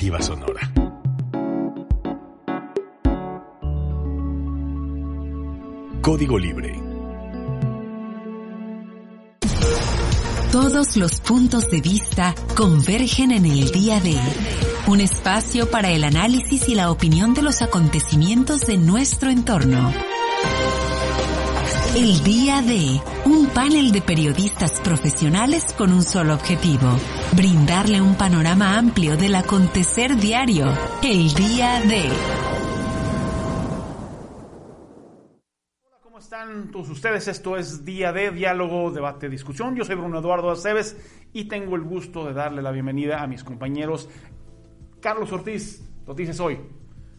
[0.00, 0.72] Sonora.
[6.00, 6.82] Código Libre.
[10.50, 14.16] Todos los puntos de vista convergen en el día de
[14.86, 19.92] un espacio para el análisis y la opinión de los acontecimientos de nuestro entorno.
[21.94, 26.88] El día de un panel de periodistas profesionales con un solo objetivo,
[27.36, 30.66] brindarle un panorama amplio del acontecer diario.
[31.02, 32.08] El día de...
[35.84, 37.28] Hola, ¿cómo están todos ustedes?
[37.28, 39.76] Esto es Día de Diálogo, Debate, Discusión.
[39.76, 40.96] Yo soy Bruno Eduardo Aceves
[41.32, 44.08] y tengo el gusto de darle la bienvenida a mis compañeros
[45.00, 45.88] Carlos Ortiz.
[46.06, 46.58] Noticias hoy.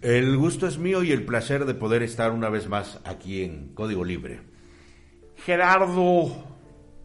[0.01, 3.73] El gusto es mío y el placer de poder estar una vez más aquí en
[3.73, 4.41] Código Libre.
[5.45, 6.33] Gerardo,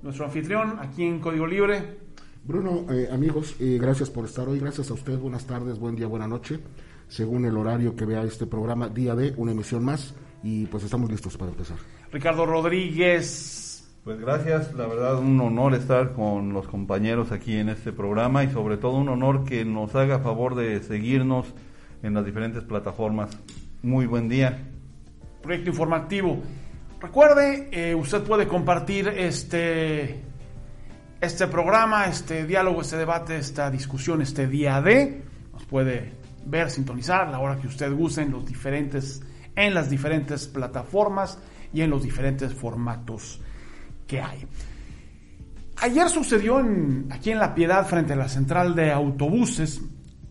[0.03, 2.06] nuestro anfitrión, aquí en Código Libre.
[2.47, 4.61] Bruno, eh, amigos, eh, gracias por estar hoy.
[4.61, 5.19] Gracias a usted.
[5.19, 6.61] Buenas tardes, buen día, buena noche.
[7.09, 10.15] Según el horario que vea este programa, día de una emisión más.
[10.45, 11.77] Y pues estamos listos para empezar.
[12.13, 13.85] Ricardo Rodríguez.
[14.05, 18.53] Pues gracias, la verdad un honor estar con los compañeros aquí en este programa y
[18.53, 21.47] sobre todo un honor que nos haga favor de seguirnos
[22.05, 23.37] en las diferentes plataformas.
[23.83, 24.69] Muy buen día.
[25.43, 26.39] Proyecto informativo.
[27.01, 30.23] Recuerde, eh, usted puede compartir este,
[31.21, 35.23] este programa, este diálogo, este debate, esta discusión, este día de.
[35.53, 36.13] Nos puede
[36.45, 39.23] ver, sintonizar a la hora que usted guste en, los diferentes,
[39.55, 41.39] en las diferentes plataformas
[41.73, 43.41] y en los diferentes formatos
[44.07, 44.47] que hay.
[45.79, 46.63] Ayer sucedió
[47.11, 49.83] aquí en La Piedad, frente a la central de autobuses,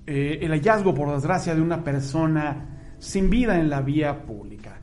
[0.08, 4.80] eh, el hallazgo, por desgracia, de una persona sin vida en la vía pública.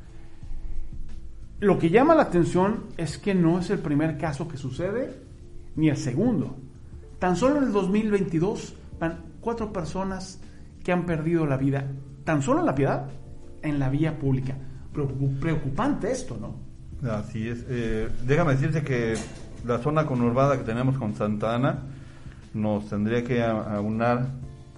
[1.61, 5.32] Lo que llama la atención es que no es el primer caso que sucede,
[5.77, 6.57] ni el segundo.
[7.19, 10.41] Tan solo en el 2022 van cuatro personas
[10.83, 11.87] que han perdido la vida,
[12.25, 13.09] tan solo en la piedad,
[13.63, 14.57] en la vía pública.
[14.93, 17.09] Preocupante esto, ¿no?
[17.11, 17.65] Así es.
[17.69, 19.15] Eh, déjame decirte que
[19.67, 21.79] la zona conurbada que tenemos con Santa Ana
[22.55, 24.29] nos tendría que aunar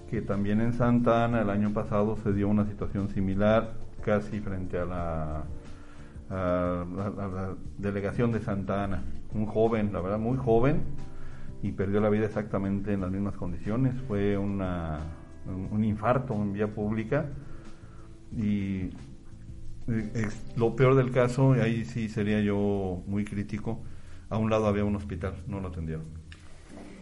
[0.09, 4.77] que también en Santa Ana el año pasado se dio una situación similar, casi frente
[4.77, 5.43] a la
[6.29, 9.03] a la, a la, delegación de Santa Ana.
[9.35, 10.81] Un joven, la verdad, muy joven,
[11.61, 13.93] y perdió la vida exactamente en las mismas condiciones.
[14.07, 14.63] Fue un,
[15.83, 17.27] infarto en vía pública.
[18.35, 18.89] Y
[20.55, 23.83] lo peor del caso, y ahí sí sería yo muy crítico,
[24.29, 26.05] a un lado había un hospital, no lo atendieron.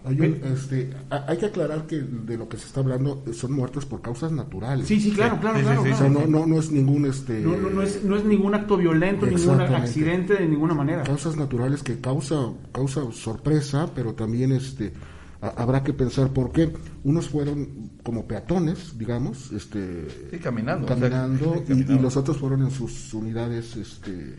[0.05, 3.85] Hay, un, este, hay que aclarar que de lo que se está hablando son muertes
[3.85, 4.87] por causas naturales.
[4.87, 5.83] Sí, sí, claro, claro, sí, claro.
[5.83, 5.95] Sí, claro.
[5.95, 8.53] O sea, no, no, no es ningún este no, no, no, es, no es ningún
[8.53, 11.03] acto violento, ningún accidente de ninguna manera.
[11.03, 14.93] Causas naturales que causa, causa sorpresa, pero también este
[15.41, 16.73] habrá que pensar por qué.
[17.03, 21.93] Unos fueron como peatones, digamos, este sí, caminando, caminando, o sea, y, caminando.
[21.93, 24.35] y los otros fueron en sus unidades este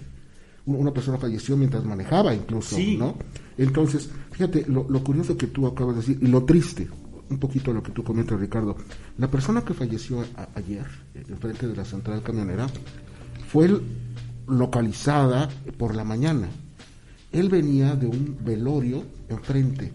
[0.67, 2.97] una persona falleció mientras manejaba incluso, Sí.
[2.97, 3.17] ¿no?
[3.59, 6.89] Entonces, fíjate, lo, lo, curioso que tú acabas de decir, y lo triste,
[7.31, 8.77] un poquito lo que tú comentas, Ricardo,
[9.19, 12.67] la persona que falleció a, ayer, enfrente de la central camionera,
[13.49, 13.71] fue
[14.49, 15.49] localizada
[15.79, 16.49] por la mañana.
[17.33, 19.93] Él venía de un velorio enfrente,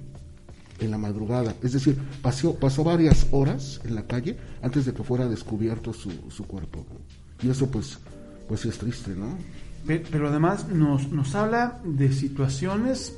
[0.80, 5.04] en la madrugada, es decir, pasó, pasó varias horas en la calle antes de que
[5.04, 6.86] fuera descubierto su, su cuerpo.
[7.42, 7.98] Y eso pues,
[8.48, 9.38] pues es triste, ¿no?
[9.86, 13.18] Pero además nos, nos habla de situaciones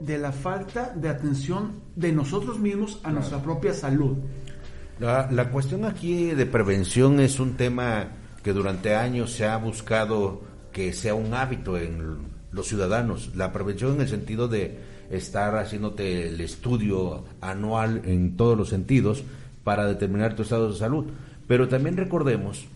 [0.00, 4.16] de la falta de atención de nosotros mismos a nuestra propia salud.
[5.00, 8.08] La, la, cuestión aquí de prevención es un tema
[8.42, 12.18] que durante años se ha buscado que sea un hábito en
[12.52, 13.34] los ciudadanos.
[13.34, 14.78] La prevención en el sentido de
[15.10, 19.24] estar haciéndote el estudio anual en todos los sentidos
[19.64, 21.06] para determinar tu estado de salud.
[21.46, 22.66] Pero también recordemos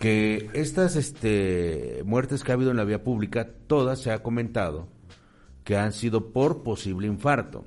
[0.00, 4.88] que estas este, muertes que ha habido en la vía pública, todas se ha comentado
[5.62, 7.66] que han sido por posible infarto.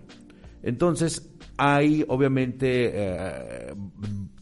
[0.63, 3.75] Entonces, hay obviamente eh,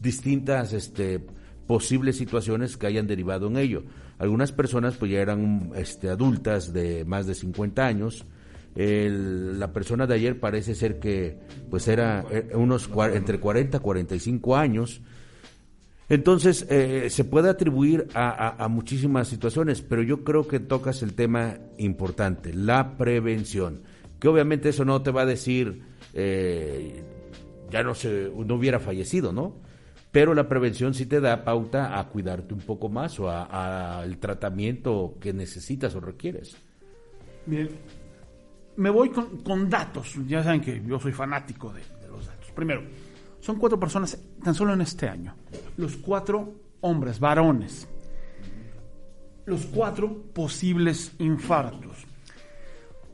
[0.00, 1.20] distintas este,
[1.66, 3.82] posibles situaciones que hayan derivado en ello.
[4.18, 8.24] Algunas personas pues ya eran este, adultas de más de 50 años.
[8.74, 13.80] El, la persona de ayer parece ser que pues era eh, unos entre 40 y
[13.80, 15.02] 45 años.
[16.12, 21.56] Entonces, eh, se puede atribuir a, muchísimas situaciones, pero yo creo que tocas el tema
[21.78, 23.80] importante, la prevención.
[24.20, 25.80] Que obviamente eso no te va a decir,
[26.12, 27.02] eh,
[27.70, 29.56] ya no, se, no hubiera fallecido, ¿no?
[30.10, 35.16] Pero la prevención sí te da pauta a cuidarte un poco más o al tratamiento
[35.18, 36.54] que necesitas o requieres.
[37.46, 37.70] Bien,
[38.76, 40.14] me voy con, con datos.
[40.26, 42.50] Ya saben que yo soy fanático de, de los datos.
[42.50, 42.82] Primero,
[43.42, 45.34] Son cuatro personas tan solo en este año.
[45.76, 47.88] Los cuatro hombres, varones.
[49.46, 52.06] Los cuatro posibles infartos.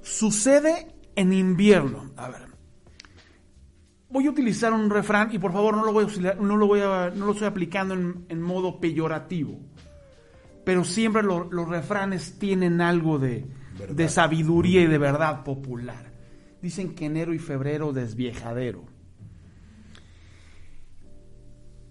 [0.02, 2.10] Sucede en invierno.
[2.16, 2.42] A ver.
[4.10, 6.80] Voy a utilizar un refrán y por favor no lo voy a, no lo, voy
[6.80, 9.58] a, no lo estoy aplicando en, en modo peyorativo.
[10.62, 13.46] Pero siempre lo, los refranes tienen algo de,
[13.88, 16.12] de sabiduría y de verdad popular.
[16.60, 18.84] Dicen que enero y febrero desviejadero.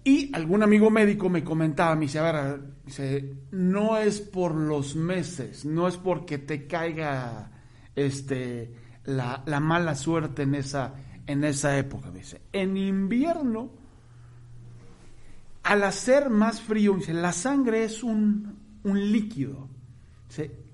[0.08, 2.60] Y algún amigo médico me comentaba, me dice, a ver,
[3.50, 7.50] no es por los meses, no es porque te caiga
[7.94, 8.72] este,
[9.04, 10.94] la, la mala suerte en esa,
[11.26, 12.10] en esa época.
[12.10, 13.68] Dice, en invierno,
[15.64, 19.68] al hacer más frío, dice, la sangre es un, un líquido,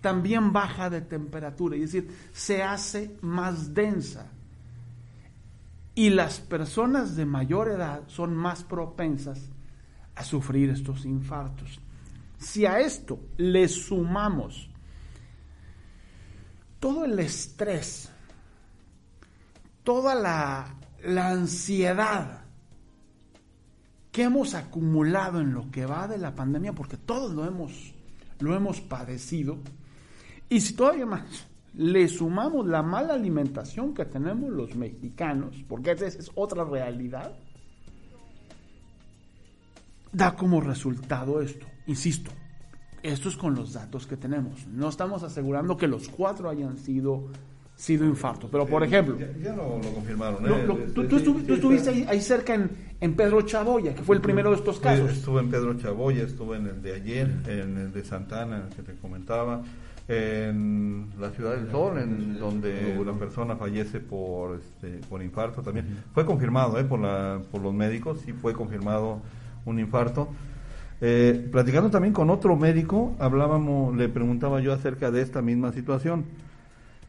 [0.01, 4.31] también baja de temperatura, es decir, se hace más densa.
[5.95, 9.51] Y las personas de mayor edad son más propensas
[10.15, 11.81] a sufrir estos infartos.
[12.39, 14.69] Si a esto le sumamos
[16.81, 18.11] todo el estrés,
[19.85, 20.75] toda la,
[21.23, 22.43] ansiedad
[24.11, 27.95] que hemos acumulado en lo que va de la pandemia, porque todos lo hemos,
[28.41, 29.59] lo hemos padecido,
[30.49, 36.07] y si todavía más le sumamos la mala alimentación que tenemos los mexicanos, porque esa
[36.07, 37.33] es otra realidad,
[40.13, 41.67] da como resultado esto.
[41.87, 42.31] Insisto,
[43.03, 44.67] esto es con los datos que tenemos.
[44.69, 47.29] No estamos asegurando que los cuatro hayan sido
[47.77, 48.49] sido infarto.
[48.51, 49.19] Pero, por ejemplo...
[49.19, 50.45] Ya, ya lo, lo, confirmaron.
[50.47, 50.49] ¿eh?
[50.49, 54.03] Lo, lo, tú, tú, estuv, tú, estuviste ahí, ahí cerca en, en, Pedro Chaboya, que
[54.03, 55.11] fue el primero de estos casos.
[55.11, 58.95] Estuve en Pedro Chaboya, estuve en el de ayer, en el de Santana, que te
[58.95, 59.63] comentaba,
[60.07, 65.87] en la Ciudad del Sol, en donde la persona fallece por, este, por infarto también.
[66.13, 66.85] Fue confirmado ¿eh?
[66.85, 69.21] por, la, por los médicos, sí fue confirmado
[69.65, 70.29] un infarto.
[71.01, 76.25] Eh, platicando también con otro médico, hablábamos, le preguntaba yo acerca de esta misma situación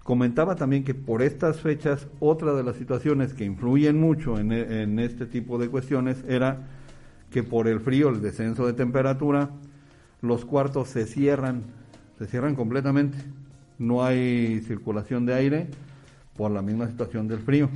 [0.05, 4.99] Comentaba también que por estas fechas, otra de las situaciones que influyen mucho en, en,
[4.99, 6.59] este tipo de cuestiones era
[7.31, 9.49] que por el frío, el descenso de temperatura,
[10.21, 11.63] los cuartos se cierran,
[12.17, 13.17] se cierran completamente.
[13.77, 15.67] No hay circulación de aire
[16.37, 17.69] por la misma situación del frío.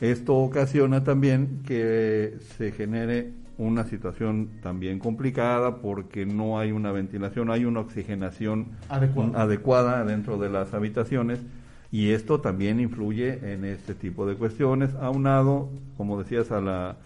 [0.00, 7.50] Esto ocasiona también que se genere una situación también complicada porque no hay una ventilación,
[7.50, 11.40] hay una oxigenación adecuada, adecuada dentro de las habitaciones
[11.90, 16.96] y esto también influye en este tipo de cuestiones, aunado, como decías, a la,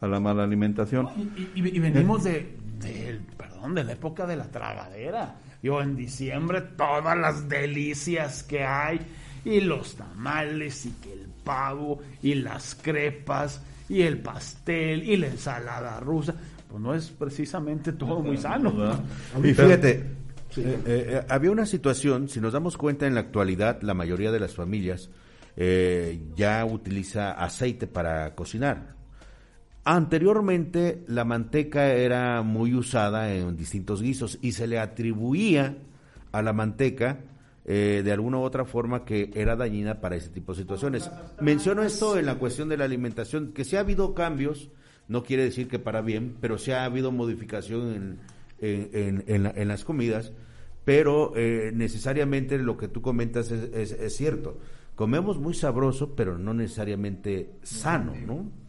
[0.00, 1.08] a la mala alimentación.
[1.36, 5.34] Y, y, y venimos de, de, perdón, de la época de la tragadera.
[5.62, 9.00] Yo en diciembre todas las delicias que hay,
[9.44, 15.28] y los tamales, y que el pavo, y las crepas, y el pastel, y la
[15.28, 16.34] ensalada rusa,
[16.68, 18.72] pues no es precisamente todo muy sano.
[19.42, 20.18] Y fíjate,
[20.50, 20.62] Sí.
[20.62, 24.40] Eh, eh, había una situación, si nos damos cuenta en la actualidad, la mayoría de
[24.40, 25.10] las familias
[25.56, 28.97] eh, ya utiliza aceite para cocinar.
[29.90, 35.78] Anteriormente la manteca era muy usada en distintos guisos y se le atribuía
[36.30, 37.20] a la manteca
[37.64, 41.10] eh, de alguna u otra forma que era dañina para ese tipo de situaciones.
[41.40, 44.68] Menciono esto en la cuestión de la alimentación, que si ha habido cambios,
[45.08, 48.18] no quiere decir que para bien, pero sí ha habido modificación en,
[48.58, 50.32] en, en, en, la, en las comidas,
[50.84, 54.58] pero eh, necesariamente lo que tú comentas es, es, cierto.
[54.96, 58.67] Comemos muy sabroso, pero no necesariamente sano, ¿no?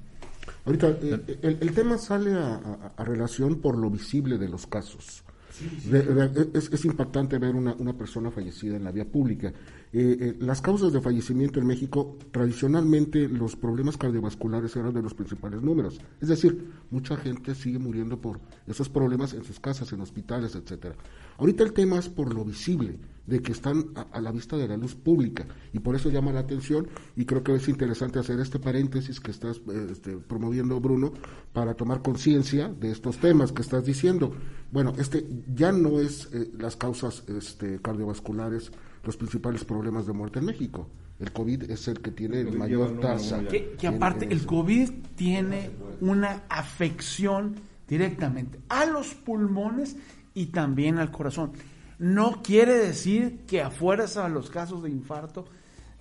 [0.69, 4.67] Ahorita, eh, el, el, tema sale a, a, a, relación por lo visible de los
[4.67, 5.23] casos.
[5.49, 5.89] Sí, sí.
[5.89, 9.47] De, de, es, es, impactante ver una, una, persona fallecida en la vía pública.
[9.47, 9.53] Eh,
[9.91, 15.59] eh, las causas de fallecimiento en México, tradicionalmente los problemas cardiovasculares eran de los principales
[15.63, 15.99] números.
[16.21, 20.93] Es decir, mucha gente sigue muriendo por esos problemas en sus casas, en hospitales, etcétera.
[21.39, 22.99] Ahorita el tema es por lo visible,
[23.29, 26.33] de que están a, a, la vista de la luz pública y por eso llama
[26.33, 30.79] la atención y creo que es interesante hacer este paréntesis que estás eh, este, promoviendo
[30.79, 31.13] Bruno
[31.53, 34.33] para tomar conciencia de estos temas que estás diciendo.
[34.71, 38.71] Bueno, este ya no es eh, las causas este, cardiovasculares
[39.03, 40.89] los principales problemas de muerte en México.
[41.19, 43.43] El COVID es el que tiene el mayor tasa.
[43.47, 45.71] Que, que aparte el COVID tiene
[46.01, 47.55] una afección
[47.87, 49.97] directamente a los pulmones
[50.33, 51.51] y también al corazón.
[51.99, 55.45] No quiere decir que a fuerza los casos de infarto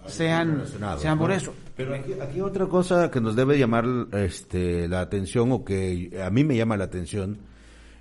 [0.07, 0.63] sean,
[0.99, 1.53] sean por eso.
[1.77, 6.31] Pero aquí, aquí, otra cosa que nos debe llamar este, la atención o que a
[6.31, 7.39] mí me llama la atención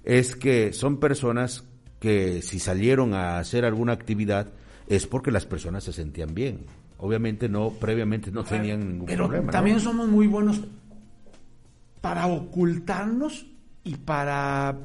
[0.04, 1.66] es que son personas
[2.00, 4.48] que si salieron a hacer alguna actividad
[4.88, 6.66] es porque las personas se sentían bien.
[7.00, 9.51] Obviamente no, previamente no tenían ningún Pero problema.
[9.51, 9.84] También ¿no?
[9.84, 10.62] somos muy buenos
[12.01, 13.46] para ocultarnos
[13.84, 14.77] y para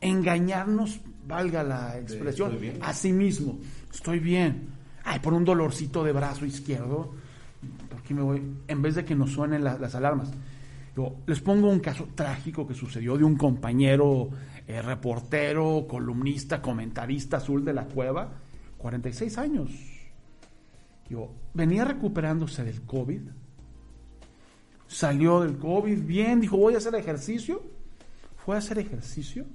[0.00, 3.58] engañarnos, valga la expresión, a sí mismo.
[3.92, 4.68] Estoy bien.
[5.04, 7.14] Ay, por un dolorcito de brazo izquierdo,
[7.88, 8.42] ¿por qué me voy?
[8.68, 10.30] En vez de que nos suenen la- las alarmas.
[10.96, 14.28] Yo les pongo un caso trágico que sucedió de un compañero
[14.66, 18.32] eh, reportero, columnista, comentarista azul de la cueva,
[18.78, 19.70] 46 años.
[21.08, 23.20] Yo venía recuperándose del COVID,
[24.86, 27.62] salió del COVID bien, dijo voy a hacer ejercicio,
[28.36, 29.46] fue a hacer ejercicio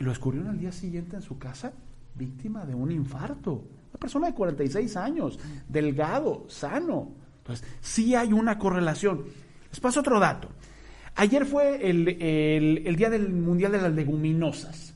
[0.00, 1.72] y lo descubrieron al día siguiente en su casa
[2.14, 3.52] víctima de un infarto.
[3.90, 5.38] Una persona de 46 años,
[5.68, 7.10] delgado, sano.
[7.38, 9.24] Entonces, sí hay una correlación.
[9.70, 10.48] Les paso otro dato.
[11.16, 14.94] Ayer fue el, el- Día del Mundial de las Leguminosas.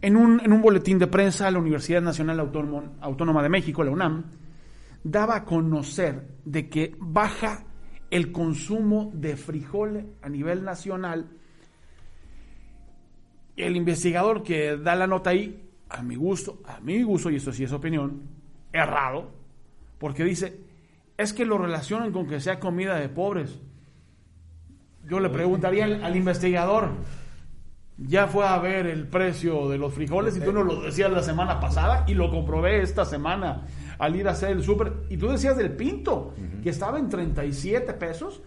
[0.00, 3.90] En un, en un boletín de prensa, la Universidad Nacional Autónoma, Autónoma de México, la
[3.90, 4.24] UNAM,
[5.04, 7.64] daba a conocer de que baja
[8.10, 11.28] el consumo de frijol a nivel nacional.
[13.58, 17.52] El investigador que da la nota ahí, a mi gusto, a mi gusto, y esto
[17.52, 18.22] sí es opinión,
[18.72, 19.30] errado,
[19.98, 20.60] porque dice,
[21.16, 23.58] es que lo relacionan con que sea comida de pobres.
[25.04, 26.90] Yo le preguntaría al, al investigador,
[27.98, 31.22] ya fue a ver el precio de los frijoles y tú nos lo decías la
[31.22, 33.66] semana pasada y lo comprobé esta semana
[33.98, 34.92] al ir a hacer el súper.
[35.10, 38.40] Y tú decías del pinto, que estaba en 37 pesos.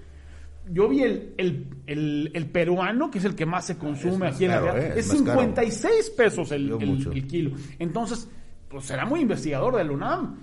[0.71, 4.45] Yo vi el, el, el- el peruano, que es el que más se consume aquí
[4.45, 5.39] en caro, la eh, es es más caro.
[5.41, 7.51] 56 pesos el, kilo.
[7.79, 8.29] Entonces,
[8.69, 10.37] pues será muy investigador del UNAM.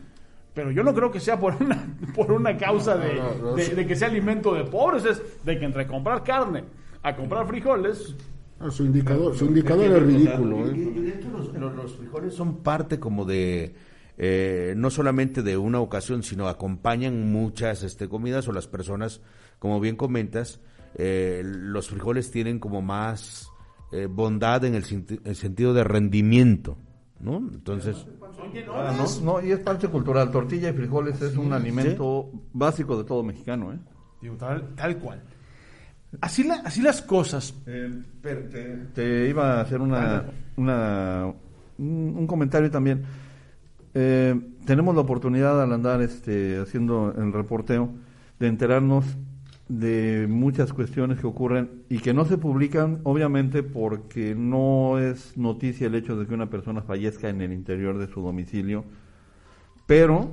[0.54, 3.86] Pero yo no creo que sea por una, por una causa de, no, no, de-
[3.86, 6.64] que sea alimento de pobres, es de que entre comprar carne
[7.02, 8.14] a comprar frijoles,
[8.60, 10.66] Ah, su indicador, su indicador es ridículo.
[10.74, 10.92] Y, ¿eh?
[10.96, 13.76] y de hecho los, los- los frijoles son parte como de,
[14.16, 19.20] eh, no solamente de una ocasión, sino acompañan muchas este, comidas o las personas,
[19.58, 20.60] como bien comentas,
[20.94, 23.50] eh, los frijoles tienen como más
[23.92, 24.84] eh, bondad en el,
[25.24, 26.76] el sentido de rendimiento,
[27.20, 27.38] ¿no?
[27.38, 28.06] Entonces,
[28.74, 30.30] Ah, no, no, y es parte cultural.
[30.30, 33.78] Tortilla y frijoles es un alimento básico de todo mexicano, ¿eh?
[34.22, 35.22] digo, tal, tal cual.
[36.20, 37.54] Así, la- así las cosas.
[38.94, 40.24] te, iba a hacer una,
[40.56, 41.26] una
[41.78, 43.02] un, un comentario también.
[43.94, 44.34] Eh,
[44.64, 47.90] tenemos la oportunidad al andar este, haciendo el reporteo
[48.38, 49.04] de enterarnos
[49.68, 55.86] de muchas cuestiones que ocurren y que no se publican, obviamente, porque no es noticia
[55.86, 58.84] el hecho de que una persona fallezca en el interior de su domicilio,
[59.86, 60.30] pero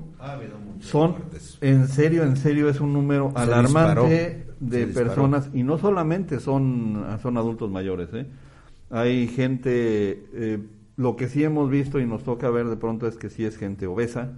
[0.79, 1.15] son,
[1.61, 5.07] en serio, en serio, es un número Se alarmante disparó, de disparó.
[5.07, 8.25] personas, y no solamente son, son adultos mayores, ¿eh?
[8.89, 10.59] hay gente, eh,
[10.95, 13.57] lo que sí hemos visto y nos toca ver de pronto es que sí es
[13.57, 14.33] gente obesa,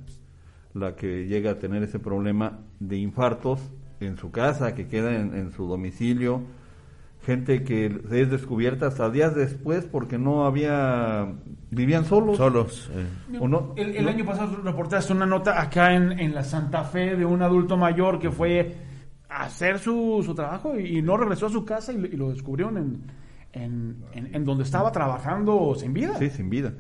[0.74, 3.60] la que llega a tener ese problema de infartos
[4.00, 6.42] en su casa, que queda en, en su domicilio,
[7.26, 11.28] gente que es descubierta hasta días después porque no había,
[11.72, 12.38] vivían solos.
[12.38, 12.90] solos.
[12.94, 13.38] eh.
[13.40, 13.74] ¿O no?
[13.76, 14.10] El, el ¿No?
[14.12, 18.20] año pasado reportaste una nota acá en, en la Santa Fe de un adulto mayor
[18.20, 18.76] que fue
[19.30, 22.30] a hacer su, su trabajo y, no regresó a su casa y, lo- y lo
[22.30, 23.02] descubrieron en,
[23.52, 26.16] en, en- en donde estaba trabajando sin vida.
[26.18, 26.72] Sí, sin vida.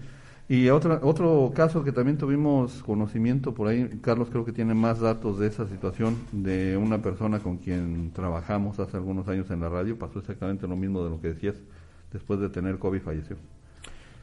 [0.49, 5.01] Y otra, otro caso que también tuvimos conocimiento por ahí, Carlos creo que tiene más
[5.01, 9.67] datos de esa situación, de una persona con quien trabajamos hace algunos años en la
[9.67, 11.55] radio, pasó exactamente lo mismo de lo que decías,
[12.13, 13.35] después de tener COVID falleció.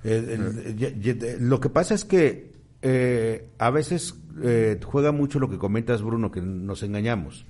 [0.02, 2.52] Ye- ye- lo que pasa es que
[2.83, 7.45] eh, a veces eh, juega mucho lo que comentas, Bruno, que nos engañamos.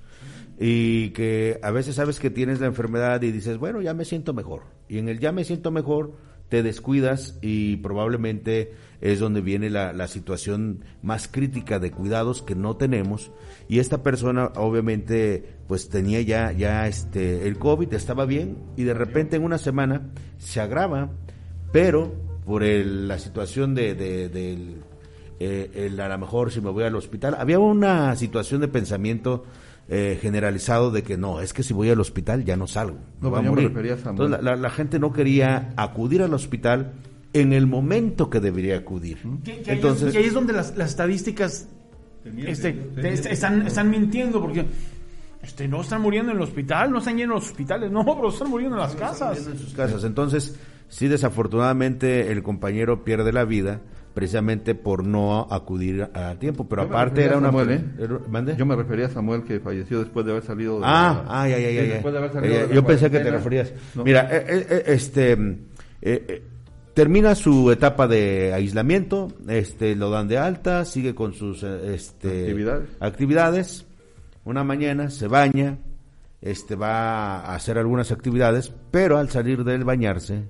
[0.57, 4.33] Y que a veces sabes que tienes la enfermedad y dices, bueno, ya me siento
[4.33, 4.61] mejor.
[4.87, 6.13] Y en el ya me siento mejor
[6.55, 8.71] te descuidas y probablemente
[9.01, 13.29] es donde viene la, la situación más crítica de cuidados que no tenemos.
[13.67, 18.93] Y esta persona obviamente pues tenía ya, ya este, el COVID, estaba bien y de
[18.93, 21.09] repente en una semana se agrava
[21.73, 22.13] pero
[22.45, 24.75] por el- la situación de, de- del
[25.41, 29.43] eh, el, a lo mejor si me voy al hospital había una situación de pensamiento
[29.87, 33.27] eh, generalizado de que no es que si voy al hospital ya no salgo No,
[33.35, 33.65] a me a Samuel.
[33.67, 36.93] entonces la, la- la gente no quería acudir al hospital
[37.33, 40.53] en el momento que debería acudir Que, que ahí, entonces es, que ahí es donde
[40.53, 41.67] las, las estadísticas
[42.37, 44.65] este, te- est- están, están mintiendo porque
[45.43, 48.49] este, no están muriendo en el hospital, no están llenos los hospitales, no, pero están
[48.49, 49.45] muriendo en las casas.
[49.45, 50.03] en sus casas.
[50.03, 50.55] Entonces,
[50.89, 53.81] sí, desafortunadamente el compañero pierde la vida
[54.15, 57.49] precisamente por no acudir a tiempo, pero Yo aparte era una...
[57.49, 57.83] Samuel, ¿eh?
[57.99, 58.55] era- ¿mande?
[58.55, 61.49] Yo me refería a Samuel que falleció después de haber salido de Ah, la- ah,
[61.49, 61.81] ya, ya, ya.
[61.81, 61.93] sí, ya.
[61.95, 63.73] después de haber salido Eh, de la yo pensé que te referías.
[63.93, 64.03] No.
[64.05, 65.37] Mira, eh, eh, eh, este,
[66.01, 66.43] eh,
[66.93, 72.89] termina su etapa de aislamiento, este, lo dan de alta, sigue con sus este, Actividades.
[73.01, 73.85] actividades.
[74.45, 75.77] Una mañana se baña,
[76.41, 80.43] este va a hacer algunas actividades, pero al salir del bañarse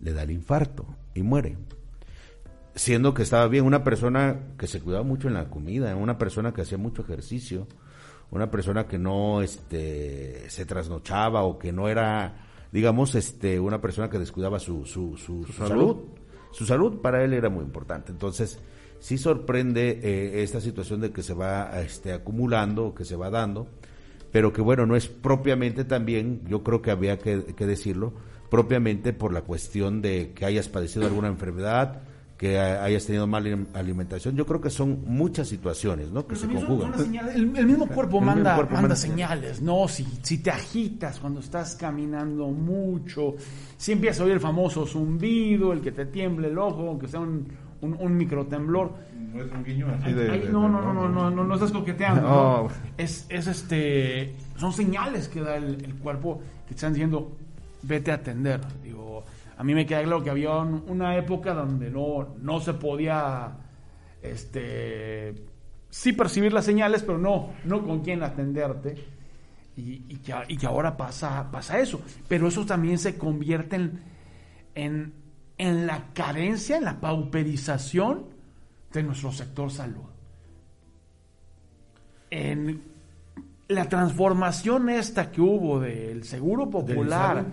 [0.00, 1.58] le da el infarto y muere.
[2.74, 6.52] Siendo que estaba bien, una persona que se cuidaba mucho en la comida, una persona
[6.52, 7.68] que hacía mucho ejercicio,
[8.30, 14.10] una persona que no este, se trasnochaba o que no era, digamos, este, una persona
[14.10, 15.96] que descuidaba su, su, su, su salud.
[16.50, 18.12] Su salud para él era muy importante.
[18.12, 18.60] Entonces,
[19.00, 23.66] sí sorprende eh, esta situación de que se va este, acumulando, que se va dando,
[24.30, 28.12] pero que bueno, no es propiamente también, yo creo que había que, que decirlo,
[28.50, 32.02] propiamente por la cuestión de que hayas padecido alguna enfermedad,
[32.44, 34.36] que hayas tenido mala alimentación.
[34.36, 36.26] Yo creo que son muchas situaciones, ¿no?
[36.26, 36.92] Que se conjugan.
[37.34, 39.88] el, el, mismo cuerpo el manda, cuerpo manda, señales, ¿no?
[39.88, 43.36] Si, si te agitas cuando estás caminando mucho,
[43.78, 47.20] si empiezas a oír el famoso zumbido, el que te tiemble el ojo, aunque sea
[47.20, 47.48] un,
[47.80, 48.92] un, un microtemblor.
[49.32, 51.72] No es un guiño así de, de, no, no, no, no, no, no, no, estás
[51.72, 52.20] coqueteando.
[52.20, 52.62] No.
[52.64, 52.68] ¿no?
[52.98, 57.32] Es, es este, son señales que da el, el cuerpo que te están diciendo,
[57.84, 58.60] vete a atender.
[58.82, 59.24] Digo,
[59.56, 63.56] a mí me queda claro que había un, una época donde no, no se podía,
[64.22, 65.34] este,
[65.90, 68.96] sí percibir las señales, pero no, no con quién atenderte.
[69.76, 72.00] Y, y, que, y que, ahora pasa, pasa eso.
[72.28, 74.00] Pero eso también se convierte en,
[74.74, 75.12] en,
[75.58, 78.26] en la carencia, en la pauperización
[78.92, 80.04] de nuestro sector salud.
[82.30, 82.82] En
[83.68, 87.44] la transformación esta que hubo del Seguro Popular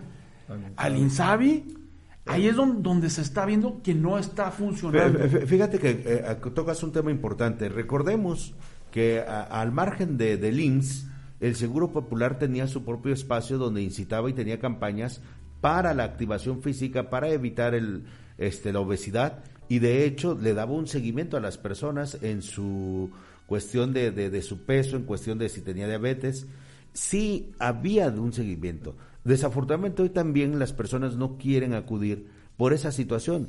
[0.75, 1.80] al Insabi,
[2.25, 5.19] ahí es donde, se está viendo que no está funcionando.
[5.45, 7.69] Fíjate que eh, tocas un tema importante.
[7.69, 8.53] Recordemos
[8.91, 11.07] que a, al margen de, del IMSS,
[11.39, 15.21] el Seguro Popular tenía su propio espacio donde incitaba y tenía campañas
[15.59, 18.03] para la activación física, para evitar el,
[18.37, 23.09] este, la obesidad y de hecho le daba un seguimiento a las personas en su
[23.45, 26.45] cuestión de, de, de su peso, en cuestión de si tenía diabetes.
[26.93, 28.95] Sí había un seguimiento.
[29.23, 33.47] Desafortunadamente hoy también las personas no quieren acudir por esa situación.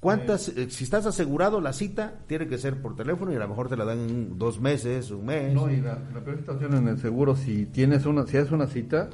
[0.00, 3.48] ¿Cuántas, eh, si estás asegurado la cita, tiene que ser por teléfono y a lo
[3.48, 5.54] mejor te la dan en dos meses, un mes?
[5.54, 8.66] No, y la, la peor situación en el seguro, si tienes una, si haces una
[8.66, 9.08] cita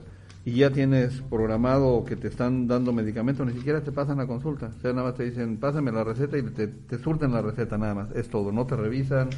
[0.45, 4.73] y ya tienes programado que te están dando medicamentos, ni siquiera te pasan la consulta.
[4.77, 7.79] O sea, nada más te dicen, pásame la receta y te, te surten la receta
[7.79, 8.11] nada más.
[8.17, 9.31] Es todo, no te revisan,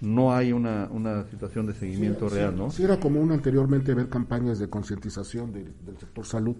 [0.00, 2.70] no hay una, una situación de seguimiento sí, real, sí, ¿no?
[2.70, 6.56] Sí, era común anteriormente ver campañas de concientización de, del sector salud,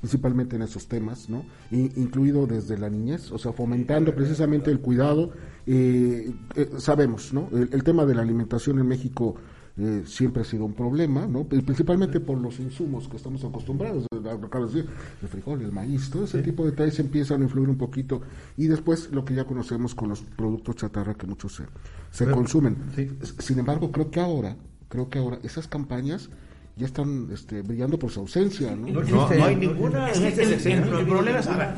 [0.00, 1.44] principalmente en esos temas, ¿no?
[1.70, 5.32] Y, incluido desde la niñez, o sea, fomentando precisamente el cuidado.
[5.66, 7.48] Eh, eh, sabemos, ¿no?
[7.52, 9.36] El, el, tema de la alimentación en México
[9.78, 11.44] eh, siempre ha sido un problema, ¿no?
[11.44, 14.06] principalmente por los insumos que estamos acostumbrados,
[14.42, 14.90] acabo de decir,
[15.22, 16.44] el frijol, el maíz, todo ese sí.
[16.44, 18.20] tipo de detalles empiezan a influir un poquito
[18.56, 21.64] y después lo que ya conocemos con los productos chatarra que muchos se,
[22.10, 22.76] se Pero, consumen.
[22.96, 23.08] Sí.
[23.38, 24.56] Sin embargo, creo que ahora,
[24.88, 26.28] creo que ahora esas campañas
[26.76, 28.88] ya están este, brillando por su ausencia, ¿no?
[28.88, 30.10] No, no, no hay ninguna.
[30.10, 31.68] Es que el, el, el, problema es, a ver,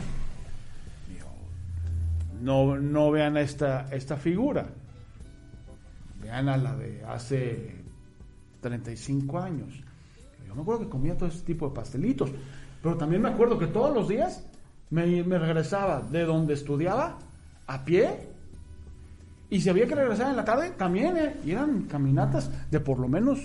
[2.40, 4.68] no, no vean esta, esta figura,
[6.22, 7.80] vean a la de hace
[8.61, 9.83] 35 años.
[10.46, 12.31] Yo me acuerdo que comía todo ese tipo de pastelitos,
[12.83, 14.44] pero también me acuerdo que todos los días
[14.90, 17.18] me, me regresaba de donde estudiaba
[17.66, 18.31] a pie
[19.51, 23.01] y si había que regresar en la tarde, también eh, y eran caminatas de por
[23.01, 23.40] lo menos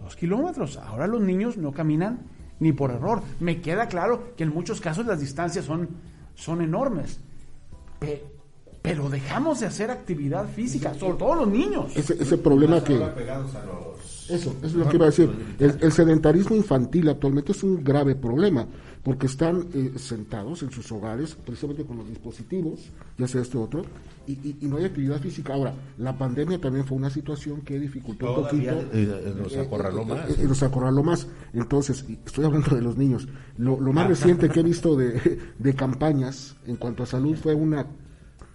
[0.00, 0.78] dos kilómetros.
[0.78, 2.20] Ahora los niños no caminan
[2.58, 3.22] ni por error.
[3.38, 5.88] Me queda claro que en muchos casos las distancias son,
[6.34, 7.20] son enormes.
[8.00, 8.24] Pe
[8.80, 11.96] pero dejamos de hacer actividad física, sobre todo los niños.
[11.96, 12.96] Ese, ese problema que...
[14.28, 15.30] Eso, eso es lo que iba a decir.
[15.58, 18.66] El, el, sedentarismo infantil actualmente es un grave problema,
[19.02, 23.84] porque están eh, sentados en sus hogares, precisamente con los dispositivos, ya sea este otro,
[24.26, 25.54] y, y, y, no hay actividad física.
[25.54, 28.98] Ahora, la pandemia también fue una situación que dificultó Todavía un poquito.
[28.98, 30.30] Eh, nos acorraló eh, más.
[30.30, 31.28] Eh, nos acorraló más.
[31.52, 33.28] Entonces, estoy hablando de los niños.
[33.58, 37.54] Lo, lo más reciente que he visto de, de campañas en cuanto a salud fue
[37.54, 37.86] una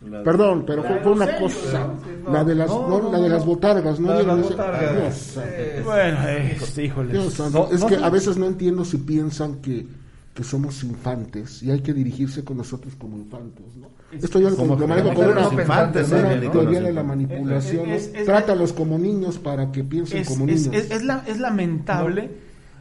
[0.10, 1.88] la Perdón, pero fue, fue, una cosa.
[2.24, 4.08] No, la de las, no, no, la de las botargas, ¿no?
[4.08, 5.36] La de las botargas.
[5.36, 7.12] Dios, bueno, este, híjole.
[7.14, 7.40] Dios,
[7.72, 9.86] es que a veces no entiendo si piensan que,
[10.34, 13.90] que somos infantes y hay que dirigirse con nosotros como infantes, ¿no?
[14.12, 16.50] Es, Esto yo lo, como lo manejo como una, infantes, ¿eh?
[16.52, 17.90] teoría de la manipulación.
[17.90, 20.68] Es, es, Trátalos como niños para que piensen como niños.
[20.74, 22.32] Es, la, es lamentable,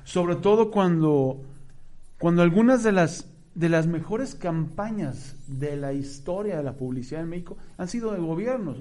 [0.05, 1.43] sobre todo cuando,
[2.19, 3.27] cuando algunas de las
[3.61, 8.19] de las mejores campañas de la historia de la publicidad en México han sido de
[8.19, 8.79] gobiernos.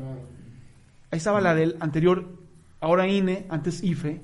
[1.11, 2.25] Ahí estaba la del anterior,
[2.79, 4.21] ahora INE, antes IFE,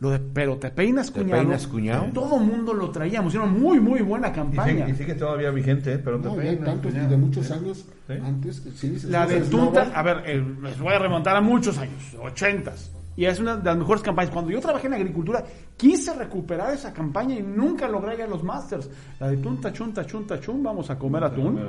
[0.00, 1.42] lo de pero te peinas cuñado.
[1.42, 2.06] ¿Te peinas cuñado?
[2.12, 4.88] Todo mundo lo traíamos, era una muy muy buena campaña.
[4.88, 6.64] Y sigue, todavía vigente, pero no, te peinas.
[6.64, 8.14] Tantos, de muchos años ¿Sí?
[8.24, 8.62] antes.
[8.74, 12.90] Sí, la de Tunta, a ver, eh, les voy a remontar a muchos años, ochentas.
[13.16, 14.32] Y es una de las mejores campañas.
[14.32, 15.44] Cuando yo trabajé en agricultura,
[15.76, 18.88] quise recuperar esa campaña y nunca logré ir a los Masters.
[19.18, 21.60] La de tun, tachun, tachun, tachun, vamos a comer atún.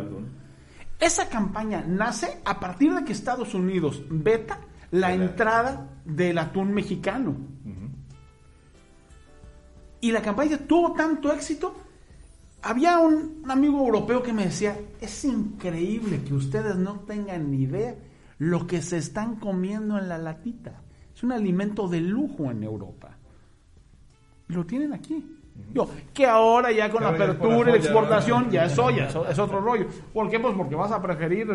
[0.99, 4.59] Esa campaña nace a partir de que Estados Unidos veta
[4.91, 7.35] la entrada del atún mexicano.
[9.99, 11.75] Y la campaña tuvo tanto éxito.
[12.63, 17.63] Había un, un amigo europeo que me decía, es increíble que ustedes no tengan ni
[17.63, 17.95] idea
[18.37, 20.80] lo que se están comiendo en la latita.
[21.21, 23.11] Es un alimento de lujo en Europa.
[24.49, 25.23] Y lo tienen aquí.
[25.71, 29.61] Yo, que ahora ya con la apertura y la exportación ya es soya, es, otro
[29.61, 29.85] rollo.
[30.11, 30.39] ¿Por qué?
[30.39, 31.47] Pues porque vas a preferir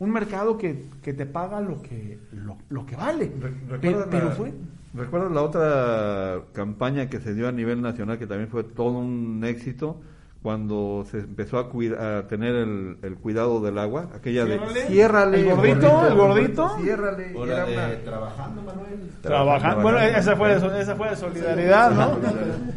[0.00, 3.26] un mercado que, que te paga lo que, lo, lo que vale.
[3.40, 4.52] Re- Pero, ¿Recuerdas pero la, fue...
[4.94, 9.44] ¿Recuerdas la otra campaña que se dio a nivel nacional que también fue todo un
[9.44, 10.00] éxito?
[10.44, 14.80] Cuando se empezó a, cuida- a tener el, el cuidado del agua, aquella de Ciérrale.
[14.88, 16.06] ciérrale, ¿El gordito?
[16.06, 16.76] ¿El gordito?
[16.82, 17.32] ciérrale.
[17.34, 19.10] y era una- trabajando, Manuel.
[19.22, 19.80] Trabajando.
[19.82, 22.18] Bueno, esa fue, de- esa fue de solidaridad, ¿no?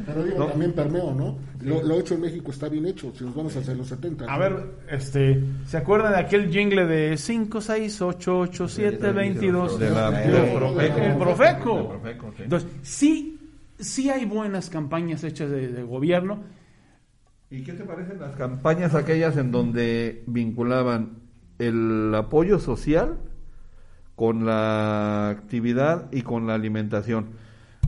[0.05, 0.45] Pero digo, No.
[0.45, 1.37] también permeo, ¿no?
[1.59, 4.23] Lo, lo hecho en México está bien hecho, si nos vamos hacia los 70.
[4.33, 9.77] A ver, este, ¿se acuerdan de aquel jingle de 5, 6, 8, 8, 7, 22?
[9.77, 10.97] De la- El Profeco.
[11.01, 11.75] El Profeco.
[11.75, 12.43] Del Profeco, sí.
[12.43, 13.39] Entonces, sí,
[13.77, 16.55] sí hay buenas campañas hechas de, de gobierno.
[17.49, 21.19] ¿Y qué te parecen las campañas aquellas en donde vinculaban
[21.59, 23.17] el apoyo social
[24.15, 27.27] con la actividad y con la alimentación?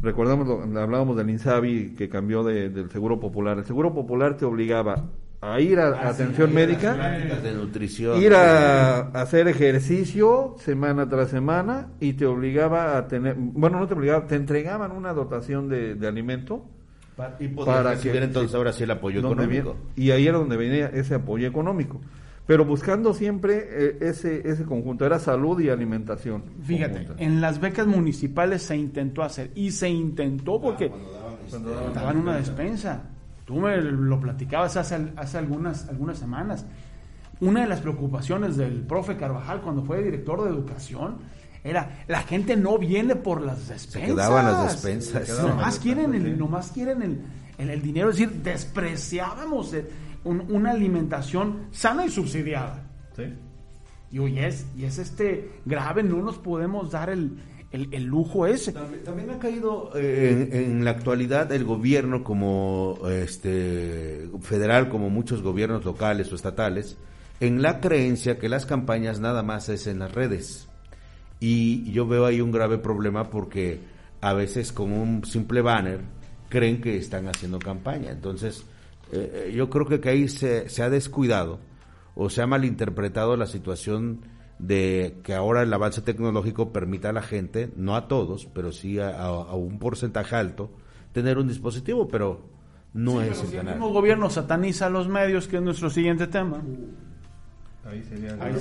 [0.01, 3.57] Recordamos, hablábamos del INSABI que cambió de- del Seguro Popular.
[3.57, 5.09] El Seguro Popular te obligaba
[5.41, 6.95] a ir a, a atención médica,
[7.43, 8.21] de nutrición.
[8.21, 13.93] ir a hacer ejercicio semana tras semana y te obligaba a tener, bueno, no te
[13.93, 16.65] obligaba, te entregaban una dotación de, de alimento
[17.19, 19.73] Pa- y para para que- entonces ahora sí el apoyo económico.
[19.75, 21.99] viene- y ahí era donde venía ese apoyo económico.
[22.47, 26.43] Pero buscando siempre eh, ese, ese conjunto, era salud y alimentación.
[26.63, 27.23] Fíjate, conjunta.
[27.23, 30.91] en las becas municipales se intentó hacer y se intentó porque
[31.93, 33.03] daban una despensa.
[33.45, 36.65] Tú me lo platicabas hace, hace algunas, algunas semanas.
[37.41, 41.17] Una de las preocupaciones del profe Carvajal cuando fue director de educación
[41.63, 44.09] era la gente no viene por las despensas.
[44.11, 45.25] quedaban las despensas.
[45.27, 47.19] Se quedaban Nomás las quieren despensas, el, nomás quieren el,
[47.57, 48.09] el- el dinero.
[48.09, 49.87] Es decir, despreciábamos el-
[50.23, 52.83] un- una alimentación sana y subsidiada.
[53.15, 53.23] ¿Sí?
[54.11, 57.37] Y hoy es, y es este grave, no nos podemos dar el,
[57.71, 58.71] el- el lujo ese.
[58.73, 65.09] También, también ha caído eh, en, en la actualidad el gobierno como este federal, como
[65.09, 66.97] muchos gobiernos locales o estatales,
[67.39, 70.67] en la creencia que las campañas nada más es en las redes.
[71.39, 73.79] Y yo veo ahí un grave problema porque
[74.21, 76.01] a veces con un simple banner
[76.49, 78.11] creen que están haciendo campaña.
[78.11, 78.65] Entonces,
[79.11, 81.59] eh, yo creo que, que ahí se, se ha descuidado
[82.15, 84.21] o se ha malinterpretado la situación
[84.59, 88.99] de que ahora el avance tecnológico permita a la gente, no a todos, pero sí
[88.99, 90.69] a, un porcentaje alto,
[91.13, 92.41] tener un dispositivo, pero
[92.93, 96.27] no es el Si el mismo gobierno sataniza a los medios, que es nuestro siguiente
[96.27, 96.61] tema.
[97.89, 98.33] Ahí sería.
[98.33, 98.55] Ahí el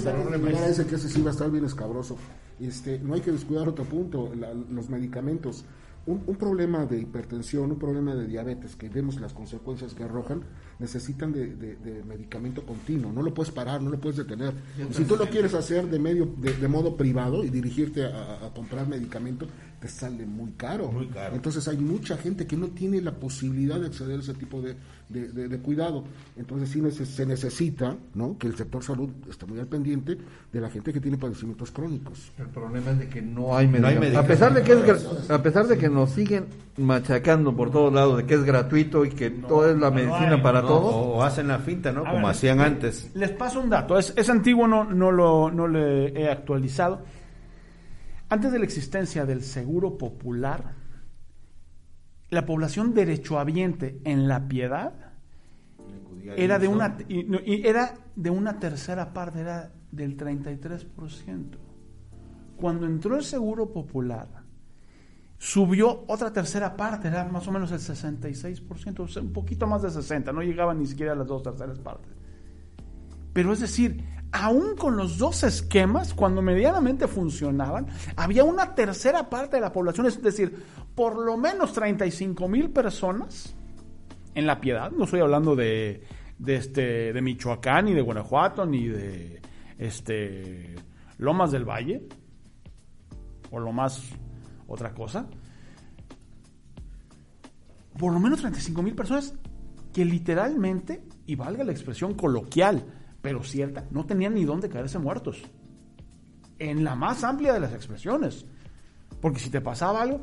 [0.70, 2.16] ese que ese sí va a estar bien escabroso.
[2.60, 5.64] Este, no hay que descuidar otro punto, la- los medicamentos.
[6.06, 10.40] Un, un problema de hipertensión, un problema de diabetes, que vemos las consecuencias que arrojan,
[10.78, 13.12] necesitan de, de- de medicamento continuo.
[13.12, 14.54] No lo puedes parar, no lo puedes detener.
[14.90, 18.46] Y si tú lo quieres hacer de medio, de, de modo privado y dirigirte a,
[18.46, 19.46] a comprar medicamento,
[19.80, 20.90] te sale muy caro.
[20.90, 21.34] Muy caro.
[21.36, 24.74] Entonces hay mucha gente que no tiene la posibilidad de acceder a ese tipo de,
[25.08, 26.02] de- de- de cuidado.
[26.36, 28.36] Entonces sí neces- se necesita ¿no?
[28.38, 30.18] que el sector salud esté muy al pendiente
[30.52, 32.32] de la gente que tiene padecimientos crónicos.
[32.38, 34.24] El problema es de que no hay No medicamentos.
[34.24, 38.16] a pesar de que es a pesar de que nos siguen machacando por todos lados
[38.18, 40.94] de que es gratuito y que todo es la no medicina hay, para No, todos.
[40.94, 42.00] o, o hacen la finta, ¿no?
[42.00, 43.10] A Como ver, hacían antes.
[43.14, 47.02] Les paso un dato, es, es antiguo, no, no, lo, no le he actualizado.
[48.30, 50.74] Antes de la existencia del seguro popular,
[52.30, 54.92] la población derechohabiente en la piedad
[56.36, 56.98] era de una
[57.46, 61.56] era de una tercera parte, era del 33%.
[62.56, 64.28] Cuando entró el seguro popular,
[65.38, 69.82] subió otra tercera parte, era más o menos el 66%, o sea, un poquito más
[69.82, 72.12] de 60, no llegaba ni siquiera a las dos terceras partes.
[73.32, 77.86] Pero es decir, aún con los dos esquemas, cuando medianamente funcionaban,
[78.16, 80.64] había una tercera parte de la población, es decir,
[80.94, 83.54] por lo menos 35 mil personas
[84.34, 86.04] en la piedad, no estoy hablando de,
[86.46, 89.40] este, de Michoacán, ni de Guanajuato, ni de
[89.78, 90.76] este,
[91.18, 92.06] Lomas del Valle,
[93.50, 94.02] o lo más
[94.66, 95.26] otra cosa.
[97.98, 99.34] Por lo menos 35 mil personas
[99.92, 102.84] que literalmente, y valga la expresión coloquial,
[103.20, 105.42] pero cierta, no tenían ni dónde caerse muertos.
[106.59, 108.44] En la más amplia de las expresiones.
[109.20, 110.20] Porque si te pasaba algo,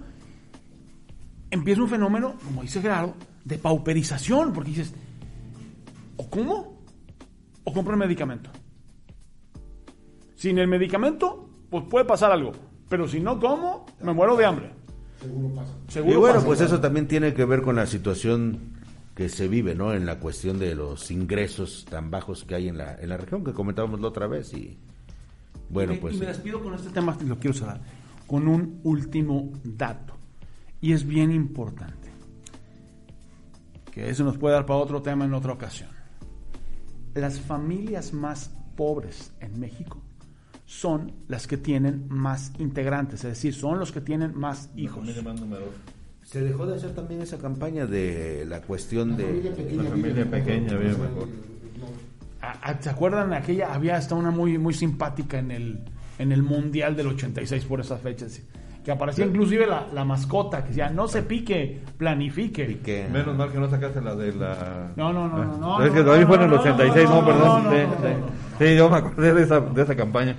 [1.49, 4.93] empieza un fenómeno, como dice Gerardo, de pauperización, porque dices,
[6.17, 6.75] o como
[7.63, 8.49] o compro el medicamento.
[10.35, 12.51] Sin el medicamento, pues puede pasar algo.
[12.87, 14.71] Pero si no como, me muero de hambre.
[15.19, 15.73] Seguro pasa.
[15.87, 16.45] Seguro y bueno, pasa.
[16.45, 18.74] pues eso también tiene que ver con la situación
[19.15, 19.93] que se vive, ¿no?
[19.93, 23.45] En la cuestión de los ingresos tan bajos que hay en la, en la región,
[23.45, 24.53] que comentábamos la otra vez.
[24.53, 24.77] Y
[25.69, 26.15] bueno, y me, pues.
[26.17, 27.79] y me despido con este tema, lo quiero cerrar,
[28.27, 30.15] con un último dato.
[30.81, 32.11] Y es bien importante.
[33.89, 35.89] Que eso nos puede dar para otro tema en otra ocasión.
[37.13, 40.01] Las familias más pobres en México
[40.65, 44.97] son las que tienen más integrantes, es decir, son los que tienen más hijos.
[44.97, 45.94] Familia más numerosa.
[46.25, 49.53] Se dejó de hacer también esa campaña de la cuestión de...
[49.75, 51.27] La familia pequeña, bien mejor.
[52.41, 53.73] Ah, ah, ¿Se acuerdan aquella?
[53.73, 55.79] Había hasta una muy, muy simpática en el,
[56.19, 58.41] en el Mundial del 86 por esas fechas.
[58.83, 62.69] Que aparecía inclusive la, la mascota, que decía, no se pique, planifique.
[62.71, 64.91] y que- Menos mal que no sacaste la de la...
[64.95, 66.61] No, no, no, no, no, Es que no, también no, fue en el no, no,
[66.61, 67.63] 86, no, no, perdón.
[67.63, 68.01] no, sí, no, sí.
[68.03, 68.27] no, no.
[68.67, 70.35] Sí, yo me acordé de esa, de esa campaña.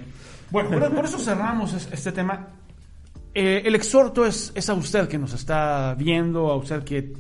[0.51, 2.49] Bueno, por, por eso cerramos es- este tema.
[3.39, 7.13] Eh, el exhorto es, es a usted que nos está viendo, a usted que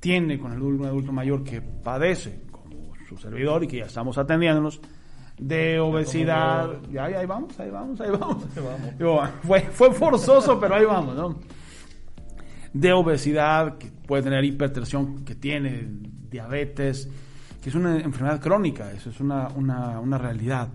[0.00, 3.84] tiene con el adulto, un adulto mayor que padece, como su servidor y que ya
[3.84, 4.80] estamos atendiéndonos,
[5.38, 6.82] de obesidad.
[6.90, 8.46] Ya, ahí vamos, ahí vamos, ahí vamos.
[8.98, 11.38] Digo, fue, fue forzoso, pero ahí vamos, ¿no?
[12.72, 15.86] De obesidad, que puede tener hipertensión, que tiene
[16.28, 17.08] diabetes,
[17.62, 20.68] que es una enfermedad crónica, eso es una, una, una realidad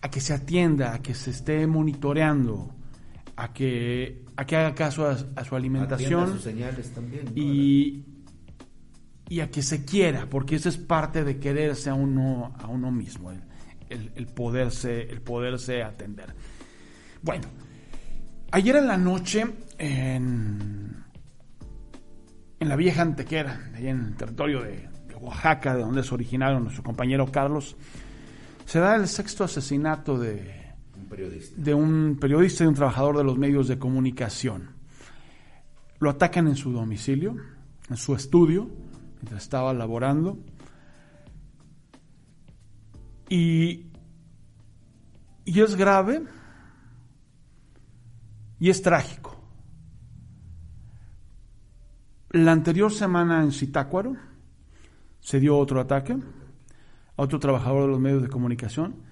[0.00, 2.76] a que se atienda, a que se esté monitoreando,
[3.36, 7.24] a que, a que haga caso a, a su alimentación sus señales también.
[7.26, 7.32] ¿no?
[7.34, 8.04] y,
[9.28, 12.90] y a que se quiera, porque eso es parte de quererse a uno, a uno
[12.90, 13.42] mismo, el,
[13.88, 16.34] el- el poderse, el poderse atender.
[17.22, 17.46] Bueno,
[18.50, 19.44] ayer en la noche,
[19.78, 21.04] en,
[22.60, 26.60] en la vieja Antequera, ahí en el territorio de, de Oaxaca, de donde es originario
[26.60, 27.76] nuestro compañero Carlos,
[28.66, 30.61] se da el sexto asesinato de,
[31.12, 31.60] periodista.
[31.60, 34.70] de un periodista y un trabajador de los medios de comunicación.
[36.00, 37.36] Lo atacan en su domicilio,
[37.90, 38.70] en su estudio,
[39.16, 40.38] mientras estaba laborando.
[43.28, 43.86] Y,
[45.44, 46.24] y es grave
[48.58, 49.38] y es trágico.
[52.30, 54.16] La anterior semana en Zitácuaro
[55.20, 59.11] se dio otro ataque a otro trabajador de los medios de comunicación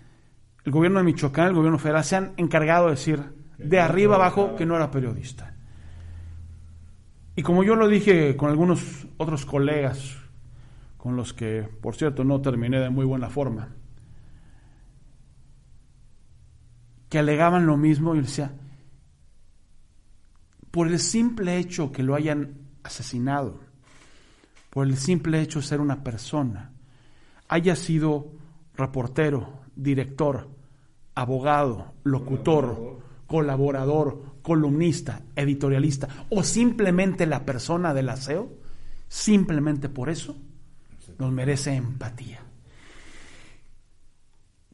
[0.71, 3.21] el gobierno de Michoacán, el gobierno federal, se han encargado de decir
[3.59, 5.57] de arriba abajo que no era periodista.
[7.35, 10.17] Y como yo lo dije con algunos otros colegas,
[10.97, 13.71] con los que, por cierto, no terminé de muy buena forma,
[17.09, 18.53] que alegaban lo mismo, yo decía,
[20.71, 23.59] por el simple hecho que lo hayan asesinado,
[24.71, 26.71] por el simple hecho de ser una persona,
[27.49, 28.31] haya sido
[28.77, 30.60] reportero, director,
[31.15, 38.51] abogado, locutor, colaborador, columnista, editorialista o simplemente la persona del aseo,
[39.09, 40.37] simplemente por eso
[41.19, 42.41] nos merece empatía.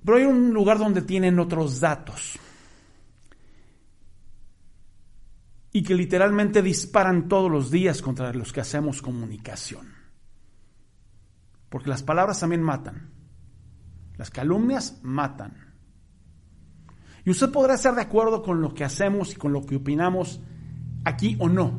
[0.05, 2.39] Pero hay un lugar donde tienen otros datos
[5.73, 9.93] y que literalmente disparan todos los días contra los que hacemos comunicación.
[11.69, 13.11] Porque las palabras también matan.
[14.17, 15.66] Las calumnias matan.
[17.27, 20.41] Y usted podrá estar de acuerdo con lo que hacemos y con lo que opinamos
[21.05, 21.77] aquí o no.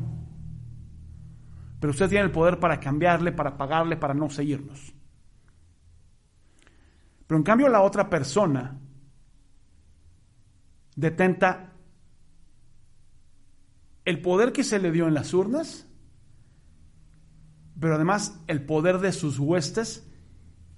[1.80, 4.92] Pero usted tiene el poder para cambiarle, para pagarle, para no seguirnos.
[7.26, 8.78] Pero en cambio la otra persona
[10.96, 11.72] detenta
[14.04, 15.88] el poder que se le dio en las urnas,
[17.80, 20.06] pero además el poder de sus huestes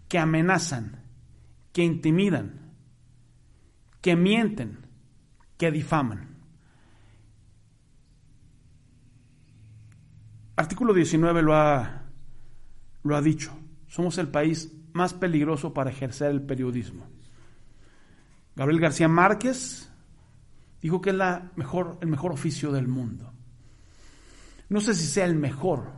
[0.07, 1.05] que amenazan,
[1.73, 2.70] que intimidan,
[4.01, 4.79] que mienten,
[5.57, 6.37] que difaman.
[10.57, 12.05] Artículo 19 lo ha,
[13.03, 13.57] lo ha dicho.
[13.89, 17.07] Somos el país más peligroso para ejercer el periodismo.
[18.57, 19.91] Gabriel García Márquez
[20.83, 23.33] dijo que es la mejor, el mejor oficio del mundo.
[24.69, 25.93] No sé si sea el mejor,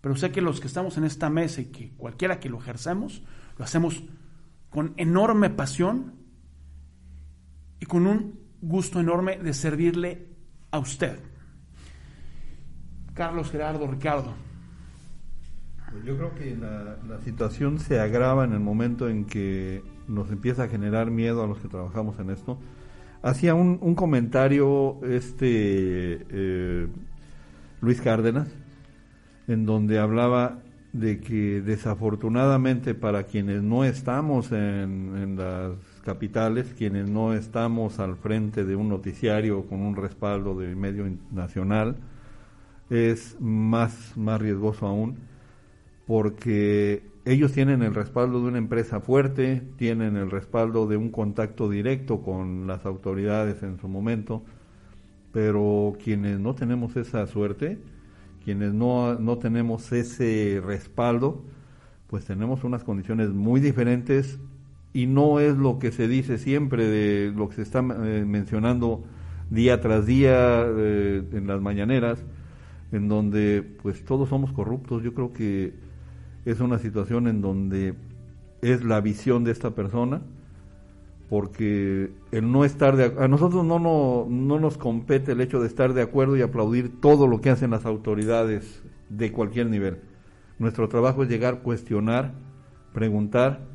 [0.00, 3.22] pero sé que los que estamos en esta mesa y que cualquiera que lo ejercemos,
[3.56, 4.02] lo hacemos
[4.70, 6.21] con enorme pasión
[7.82, 10.28] y con un gusto enorme de servirle
[10.70, 11.18] a usted.
[13.12, 14.32] Carlos Gerardo Ricardo.
[15.90, 20.62] Pues yo creo que la, situación se agrava en el momento en que nos empieza
[20.62, 22.56] a generar miedo a los que trabajamos en esto,
[23.20, 26.86] hacía un, un comentario este eh,
[27.80, 28.46] Luis Cárdenas,
[29.48, 30.60] en donde hablaba
[30.92, 38.16] de que desafortunadamente para quienes no estamos en, en, las capitales, quienes no estamos al
[38.16, 41.96] frente de un noticiario con un respaldo de medio nacional,
[42.90, 45.16] es más, más riesgoso aún,
[46.06, 51.70] porque ellos tienen el respaldo de una empresa fuerte, tienen el respaldo de un contacto
[51.70, 54.42] directo con las autoridades en su momento,
[55.32, 57.78] pero quienes no tenemos esa suerte,
[58.44, 61.42] quienes no, no tenemos ese respaldo,
[62.08, 64.38] pues tenemos unas condiciones muy diferentes
[64.92, 69.04] y no es lo que se dice siempre de lo que se está eh, mencionando
[69.50, 72.24] día tras día eh, en las mañaneras,
[72.90, 75.02] en donde pues todos somos corruptos.
[75.02, 75.74] Yo creo que
[76.44, 77.94] es una situación en donde
[78.60, 80.20] es la visión de esta persona,
[81.30, 85.68] porque el no estar de a nosotros no, no, no nos compete el hecho de
[85.68, 89.98] estar de acuerdo y aplaudir todo lo que hacen las autoridades de cualquier nivel.
[90.58, 92.34] Nuestro trabajo es llegar, cuestionar,
[92.92, 93.71] preguntar,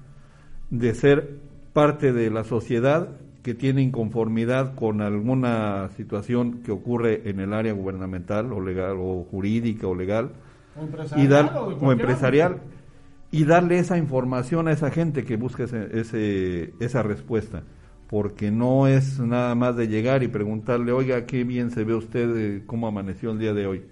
[0.70, 1.38] de ser
[1.74, 3.10] parte de la sociedad
[3.44, 9.26] que tiene inconformidad con alguna situación que ocurre en el área gubernamental o legal o
[9.32, 10.32] jurídica o legal.
[10.76, 10.84] O
[11.20, 12.58] y dar empresarial o empresarial.
[13.32, 17.64] y darle esa información a esa gente que busca ese, ese- esa respuesta.
[18.10, 22.38] Porque no es nada más de llegar y preguntarle oiga qué bien se ve usted
[22.38, 23.84] eh, cómo amaneció el día de hoy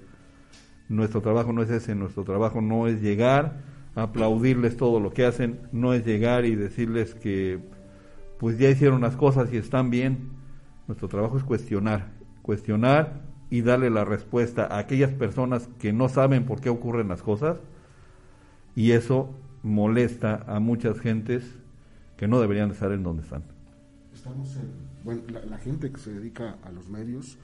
[0.87, 3.57] nuestro trabajo no es ese nuestro trabajo no es llegar
[3.95, 7.59] aplaudirles todo lo que hacen no es llegar y decirles que
[8.37, 10.31] pues ya hicieron las cosas y están bien
[10.87, 16.45] nuestro trabajo es cuestionar cuestionar y darle la respuesta a aquellas personas que no saben
[16.45, 17.57] por qué ocurren las cosas
[18.75, 19.29] y eso
[19.63, 21.43] molesta a muchas gentes
[22.17, 23.43] que no deberían de estar en donde están.
[24.13, 24.71] Estamos en,
[25.03, 27.37] bueno, la, la gente que se dedica a los medios,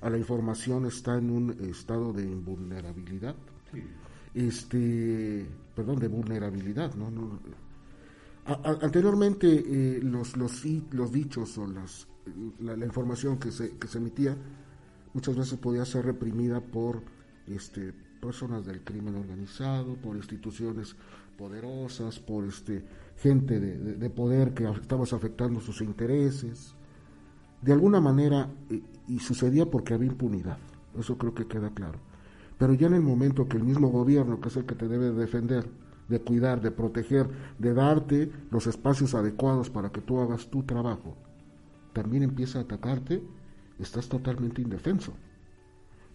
[0.00, 3.34] a la información, está en un estado de invulnerabilidad.
[4.38, 7.10] Este, perdón, de vulnerabilidad, ¿no?
[7.10, 7.40] no
[8.80, 12.06] anteriormente, eh, los, los, los dichos o las,
[12.60, 14.36] la, información que se, que se emitía
[15.12, 17.02] muchas veces podía ser reprimida por
[17.46, 20.94] este, personas del crimen organizado, por instituciones
[21.36, 22.84] poderosas, por este,
[23.16, 26.74] gente de, de- de poder que estabas afectando sus intereses.
[27.60, 30.58] De alguna manera, eh, y sucedía porque había impunidad,
[30.96, 31.98] eso creo que queda claro.
[32.58, 35.12] Pero ya en el momento que el mismo gobierno, que es el que te debe
[35.12, 35.68] defender,
[36.08, 41.16] de cuidar, de proteger, de darte los espacios adecuados para que tú hagas tu trabajo,
[41.92, 43.22] también empieza a atacarte,
[43.78, 45.12] estás totalmente indefenso.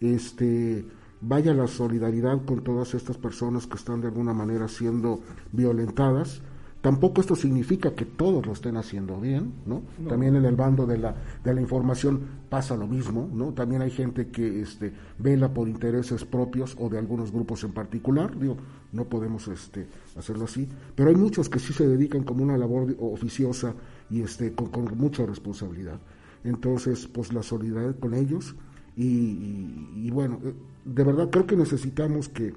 [0.01, 0.85] Este,
[1.21, 6.41] vaya la solidaridad con todas estas personas que están de alguna manera siendo violentadas.
[6.83, 9.81] Tampoco esto significa que todos lo estén haciendo bien, ¿no?
[10.09, 12.19] También en el bando de la, de la información
[12.49, 13.53] pasa lo mismo, ¿no?
[13.53, 18.37] También hay gente que este, vela por intereses propios o de algunos grupos en particular,
[18.37, 18.57] digo,
[18.91, 22.93] no podemos este, hacerlo así, pero hay muchos que sí se dedican como una labor
[22.99, 23.73] oficiosa
[24.09, 25.99] y este, con, con mucha responsabilidad.
[26.43, 28.55] Entonces, pues la solidaridad con ellos
[28.97, 32.53] y, y- y bueno, eh, de verdad creo que necesitamos que,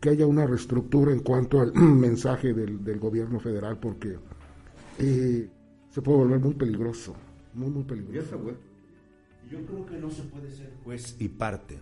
[0.00, 4.16] que haya una reestructura en cuanto al mensaje del, del gobierno federal porque
[4.98, 5.48] eh,
[5.90, 7.14] se puede volver muy peligroso,
[7.54, 8.38] muy, muy peligroso.
[9.50, 11.78] Yo creo que no se puede ser juez y parte.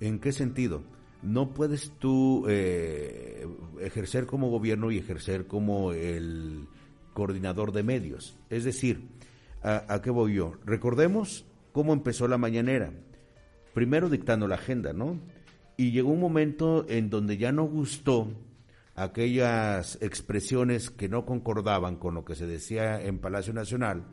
[0.00, 0.82] ¿En qué sentido?
[1.22, 3.46] No puedes tú eh,
[3.80, 6.68] ejercer como gobierno y ejercer como el
[7.14, 8.38] coordinador de medios.
[8.50, 9.08] Es decir,
[9.62, 10.54] ¿a, a qué voy yo?
[10.66, 12.92] Recordemos cómo empezó la mañanera.
[13.72, 15.18] Primero dictando la agenda, ¿no?
[15.76, 18.32] Y llegó un momento en donde ya no gustó
[18.94, 24.04] aquellas expresiones que no concordaban con lo que se decía en Palacio Nacional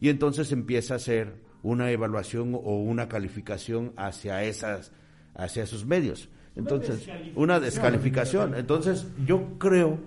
[0.00, 4.92] y entonces empieza a hacer una evaluación o una calificación hacia esas
[5.34, 6.28] hacia esos medios.
[6.56, 8.54] Entonces, una descalificación.
[8.56, 9.98] Entonces, yo creo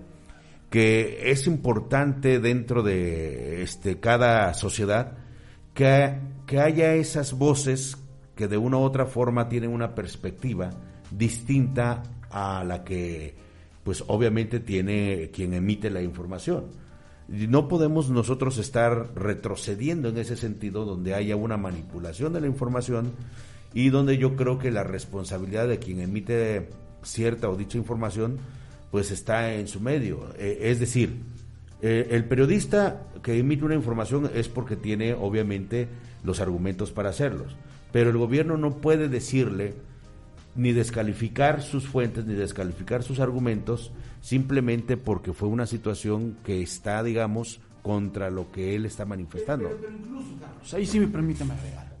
[0.70, 5.16] que es importante dentro de este cada sociedad
[5.72, 7.96] que, que haya esas voces
[8.34, 10.70] que de una u otra forma tienen una perspectiva
[11.10, 13.34] distinta a la que
[13.84, 16.64] pues obviamente tiene quien emite la información.
[17.28, 23.12] No podemos nosotros estar retrocediendo en ese sentido donde haya una manipulación de la información
[23.72, 26.68] y donde yo creo que la responsabilidad de quien emite
[27.02, 28.38] cierta o dicha información
[28.90, 30.28] pues está en su medio.
[30.38, 31.20] Eh, es decir,
[31.82, 35.88] eh, el periodista que emite una información es porque tiene obviamente
[36.22, 37.56] los argumentos para hacerlos,
[37.94, 39.76] pero el gobierno no puede decirle
[40.56, 47.04] ni descalificar sus fuentes ni descalificar sus argumentos simplemente porque fue una situación que está,
[47.04, 49.68] digamos, contra lo que él está manifestando.
[49.68, 51.96] Pero, pero incluso, Carlos, ahí sí me permíteme agregar.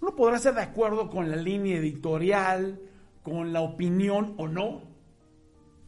[0.00, 2.78] Uno podrá estar de acuerdo con la línea editorial,
[3.24, 4.82] con la opinión o no,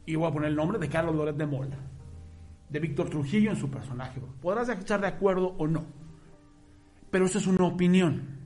[0.05, 1.79] y voy a poner el nombre de Carlos Loret de Mola,
[2.69, 4.21] de Víctor Trujillo en su personaje.
[4.41, 5.85] Podrás estar de acuerdo o no,
[7.13, 8.42] pero eso es una opinión.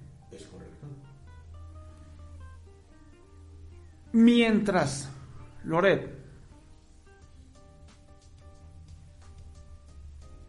[4.17, 5.11] Mientras
[5.65, 6.11] Loret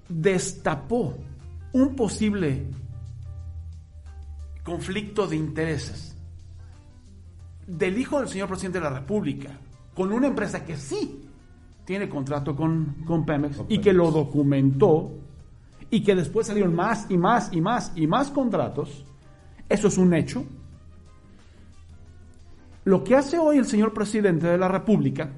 [0.07, 1.18] destapó
[1.74, 2.65] un posible
[4.63, 6.15] conflicto de intereses
[7.68, 9.49] del hijo del señor presidente de la República
[9.93, 11.28] con una empresa que sí
[11.84, 15.11] tiene contrato con, con Pemex y que lo documentó
[15.89, 19.03] y que después salieron más y más y más y más contratos,
[19.68, 20.45] eso es un hecho.
[22.88, 25.29] Lo que hace hoy el señor presidente de la República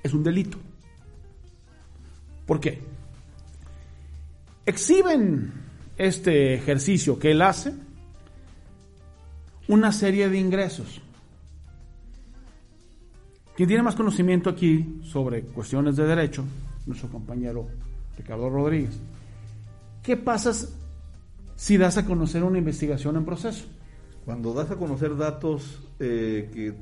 [0.00, 0.58] es un delito.
[2.46, 2.80] ¿Por qué?
[4.64, 5.52] Exhiben
[5.98, 7.74] este ejercicio que él hace
[9.66, 11.00] una serie de ingresos.
[13.56, 16.44] Quien tiene más conocimiento aquí sobre cuestiones de derecho,
[16.86, 17.66] nuestro compañero
[18.16, 19.00] Ricardo Rodríguez.
[20.00, 20.52] ¿Qué pasa
[21.56, 23.64] si das a conocer una investigación en proceso?
[24.24, 26.74] Cuando das a conocer datos eh, que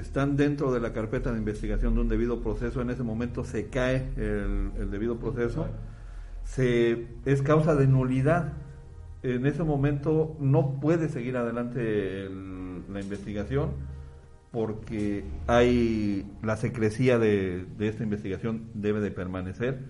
[0.00, 3.68] están dentro de la carpeta de investigación de un debido proceso, en ese momento se
[3.68, 5.66] cae el, el debido proceso,
[6.44, 8.52] se, es causa de nulidad.
[9.22, 13.70] En ese momento no puede seguir adelante el- la investigación
[14.50, 19.80] porque hay la secrecía de, de esta investigación debe de permanecer.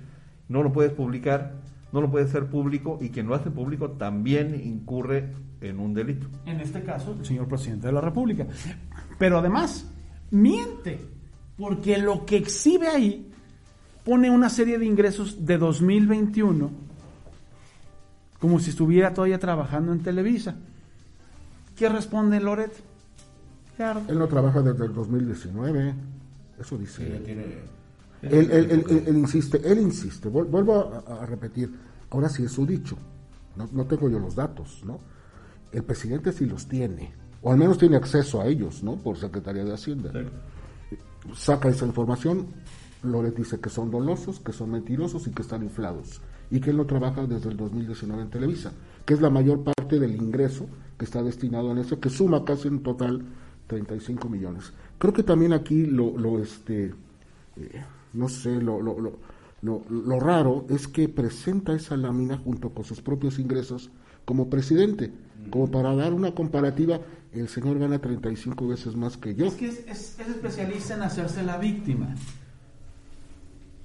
[0.48, 1.54] No lo puedes publicar,
[1.92, 6.26] no lo puedes hacer público y quien lo hace público también incurre en un delito.
[6.46, 8.46] En este caso, el señor presidente de la República.
[9.18, 9.90] Pero además,
[10.30, 11.00] miente,
[11.56, 13.30] porque lo que exhibe ahí
[14.04, 16.70] pone una serie de ingresos de 2021
[18.38, 20.54] como si estuviera todavía trabajando en Televisa.
[21.76, 22.72] ¿Qué responde Loret?
[24.08, 25.94] Él no trabaja desde el 2019,
[26.60, 27.77] eso dice Sí, tiene-
[28.22, 30.74] Él, él- él- él- él insiste, él insiste, Vuel- vuelvo
[31.06, 31.72] a, a repetir,
[32.10, 32.96] ahora sí es su dicho,
[33.56, 34.98] no, no tengo yo los datos, ¿no?
[35.72, 37.12] El presidente sí los tiene,
[37.42, 38.96] o al menos tiene acceso a ellos, ¿no?
[38.96, 40.10] Por Secretaría de Hacienda.
[41.34, 42.46] Saca esa información,
[43.02, 46.76] Loret dice que son dolosos, que son mentirosos y que están inflados, y que él
[46.78, 48.72] no trabaja desde el 2019 en Televisa,
[49.04, 50.66] que es la mayor parte del ingreso
[50.98, 53.22] que está destinado en eso, que suma casi en total
[53.68, 54.72] 35 millones.
[54.98, 56.94] Creo que también aquí lo, lo este,
[57.56, 59.18] eh, no sé, lo, lo, lo,
[59.62, 63.90] lo- lo raro es que presenta esa lámina junto con sus propios ingresos
[64.24, 65.12] como presidente,
[65.50, 67.00] como para dar una comparativa,
[67.32, 69.46] el señor gana 35 veces más que yo.
[69.46, 72.14] Es que es, es- es especialista en hacerse la víctima.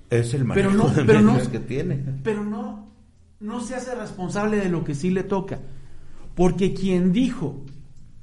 [0.09, 2.03] Es el Pero manejo no, de pero no, que tiene.
[2.23, 2.87] pero no,
[3.39, 5.59] no se hace responsable de lo que sí le toca.
[6.35, 7.63] Porque quien dijo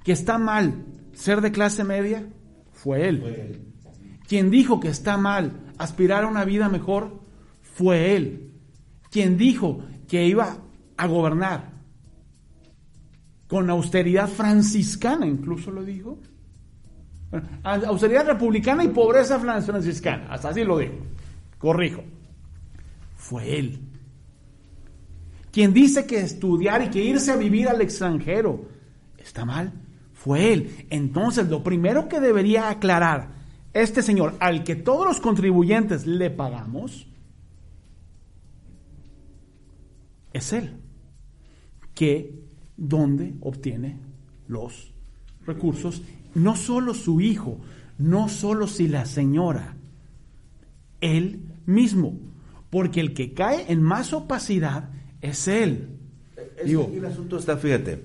[0.04, 2.28] que está mal ser de clase media
[2.72, 3.62] fue él.
[4.28, 7.20] Quien dijo que está mal aspirar a una vida mejor
[7.62, 8.52] fue él.
[9.10, 10.58] Quien dijo que iba
[10.96, 11.70] a gobernar
[13.48, 16.18] con austeridad franciscana, incluso lo dijo.
[17.62, 20.94] Austeridad republicana y pobreza fran- franciscana, hasta así lo dijo.
[21.58, 22.02] Corrijo.
[23.16, 23.80] Fue él.
[25.52, 28.68] Quien dice que estudiar y que irse a vivir al extranjero
[29.18, 29.72] está mal,
[30.12, 30.86] fue él.
[30.90, 33.39] Entonces, lo primero que debería aclarar
[33.72, 37.06] este señor, al que todos los contribuyentes le pagamos,
[40.32, 40.76] es él.
[41.94, 42.34] Que
[42.76, 43.98] dónde obtiene
[44.48, 44.92] los
[45.46, 46.02] recursos,
[46.34, 47.60] no solo su hijo,
[47.98, 49.76] no solo si la señora,
[51.00, 52.18] él mismo,
[52.70, 54.90] porque el que cae en más opacidad
[55.20, 55.88] es él.
[56.58, 58.02] Es Digo, el asunto está, fíjate,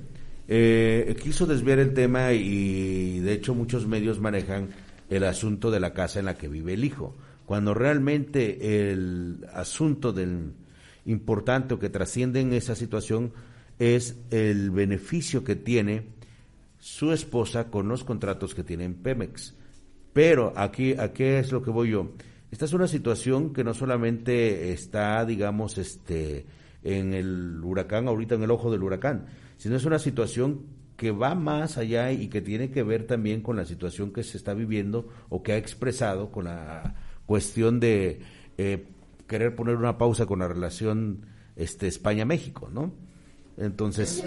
[0.48, 4.70] eh, quiso desviar el tema y de hecho muchos medios manejan
[5.10, 10.14] el asunto de la casa en la que vive el hijo, cuando realmente el asunto
[10.14, 10.54] del
[11.06, 13.32] importante o que trasciende en esa situación
[13.78, 16.08] es el beneficio que tiene
[16.80, 19.56] su esposa con los contratos que tiene en Pemex.
[20.14, 22.14] Pero aquí, ¿a qué es lo que voy yo?
[22.52, 26.46] Esta es una situación que no solamente está, digamos, este,
[26.84, 29.26] en el huracán, ahorita en el ojo del huracán,
[29.58, 30.62] sino es una situación
[30.98, 34.38] que va más allá y que tiene que ver también con la situación que se
[34.38, 38.22] está viviendo o que ha expresado con la cuestión de
[38.58, 38.88] eh,
[39.28, 41.26] querer poner una pausa con la relación
[41.56, 42.92] este, España-México, ¿no?
[43.58, 44.24] Entonces,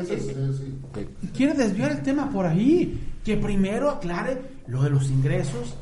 [1.23, 5.77] y quiere desviar el tema por ahí, que primero aclare lo de los ingresos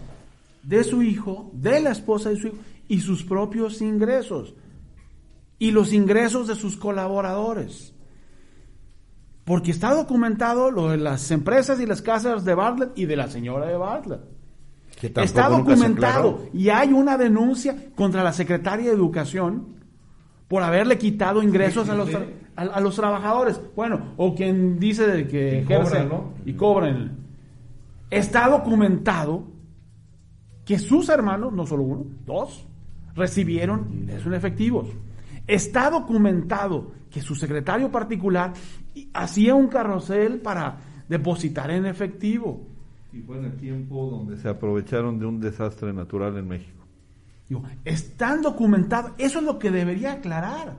[0.65, 2.57] de su hijo, de la esposa de su hijo
[2.89, 4.55] y sus propios ingresos.
[5.59, 7.95] y los ingresos de sus colaboradores.
[9.47, 13.29] Porque está documentado lo de las empresas y las casas de Bartlett y de la
[13.29, 14.21] señora de Bartlett.
[15.01, 19.77] Que Está documentado y hay una denuncia contra la secretaria de Educación
[20.49, 22.27] por haberle quitado ingresos a los, tra-
[22.57, 23.61] a, a los trabajadores.
[23.77, 26.33] Bueno, o quien dice de que Y cobran, ejerce ¿no?
[26.45, 27.17] y cobran.
[28.11, 29.45] Está documentado
[30.65, 32.67] que sus hermanos, no solo uno, dos,
[33.15, 34.89] recibieron ingresos en efectivos.
[35.47, 38.53] Está documentado que su secretario particular
[39.13, 40.79] hacía un carrusel para
[41.09, 42.67] depositar en efectivo.
[43.13, 46.85] Y fue en el tiempo donde se aprovecharon de un desastre natural en México.
[47.49, 49.13] Digo, están documentados.
[49.19, 50.77] Eso es lo que debería aclarar.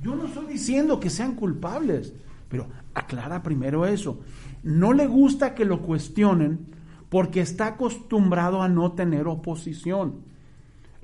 [0.00, 2.12] Yo no estoy diciendo que sean culpables,
[2.48, 4.20] pero aclara primero eso.
[4.62, 6.66] No le gusta que lo cuestionen
[7.08, 10.20] porque está acostumbrado a no tener oposición.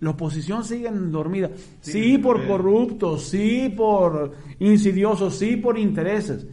[0.01, 1.51] La oposición sigue dormida.
[1.81, 6.47] Sí, por corruptos, sí por insidiosos, sí por intereses.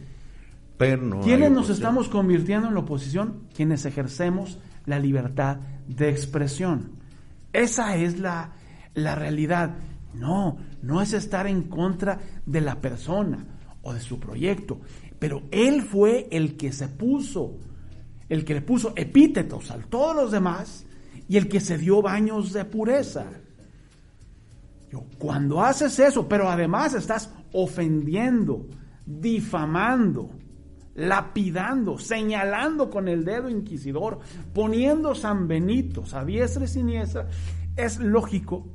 [0.76, 3.48] Pero no ¿Quiénes nos estamos convirtiendo en la oposición?
[3.54, 6.92] Quienes ejercemos la libertad de expresión.
[7.52, 8.52] Esa es la,
[8.94, 9.76] la realidad.
[10.14, 13.46] No, no es estar en contra de la persona
[13.82, 14.80] o de su proyecto,
[15.18, 17.56] pero él fue el que se puso,
[18.28, 20.84] el que le puso epítetos a todos los demás
[21.28, 23.26] y el que se dio baños de pureza.
[24.90, 28.66] Yo, Cuando haces eso, pero además estás ofendiendo,
[29.04, 30.30] difamando,
[30.94, 34.20] lapidando, señalando con el dedo inquisidor,
[34.54, 37.28] poniendo San Benitos a diestra y siniestra,
[37.76, 38.66] es lógico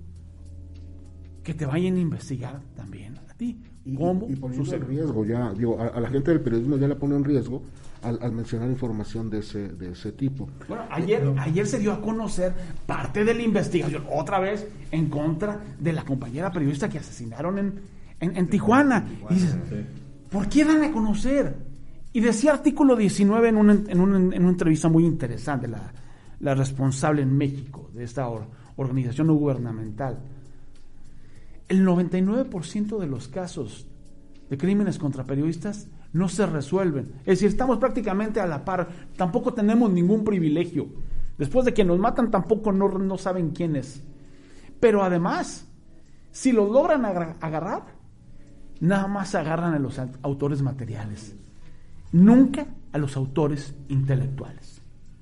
[1.43, 3.59] que te vayan a investigar también a ti.
[3.83, 6.87] Y, ¿Cómo y poniendo en riesgo ya, digo, a, a la gente del periodismo ya
[6.87, 7.63] la pone en riesgo
[8.03, 10.49] al, al mencionar información de ese, de ese tipo.
[10.67, 12.53] Bueno, ayer, ayer se dio a conocer
[12.85, 17.79] parte de la investigación, otra vez en contra de la compañera periodista que asesinaron en,
[18.19, 19.05] en, en Tijuana.
[19.29, 19.55] Y dices,
[20.29, 21.55] ¿por qué dan a conocer?
[22.11, 25.91] Y decía artículo 19 en una, en una, en una entrevista muy interesante, la,
[26.39, 30.19] la responsable en México de esta or- organización no gubernamental.
[31.69, 33.87] El 99% de los casos
[34.49, 37.11] de crímenes contra periodistas no se resuelven.
[37.19, 38.87] Es decir, estamos prácticamente a la par.
[39.17, 40.87] Tampoco tenemos ningún privilegio.
[41.37, 44.03] Después de que nos matan, tampoco no, no saben quién es.
[44.79, 45.67] Pero además,
[46.31, 47.83] si los logran agarrar,
[48.79, 51.35] nada más agarran a los au- autores materiales.
[52.11, 54.81] Nunca a los autores intelectuales.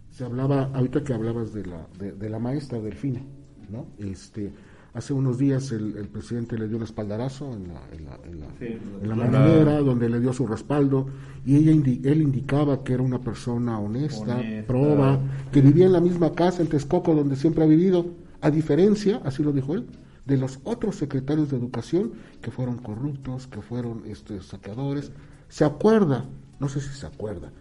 [0.10, 3.22] Se hablaba, ahorita que hablabas de la, de, de la maestra Delfina,
[3.70, 3.88] ¿no?
[3.98, 4.52] Este,
[4.94, 8.40] hace unos días el, el presidente le dio un espaldarazo en la, en la, en
[8.42, 8.66] la, Sí,
[9.02, 11.08] en la la- mañanera, donde le dio su respaldo,
[11.46, 14.68] y ella indi- él indicaba que era una persona honesta, Honesta.
[14.68, 15.20] proba,
[15.52, 18.06] que vivía en la misma casa en Texcoco donde siempre ha vivido,
[18.42, 19.86] a diferencia, así lo dijo él,
[20.26, 22.12] de los otros secretarios de educación
[22.42, 25.12] que fueron corruptos, que fueron este, saqueadores.
[25.50, 26.26] ¿Se acuerda?
[26.60, 27.52] No sé si se acuerda,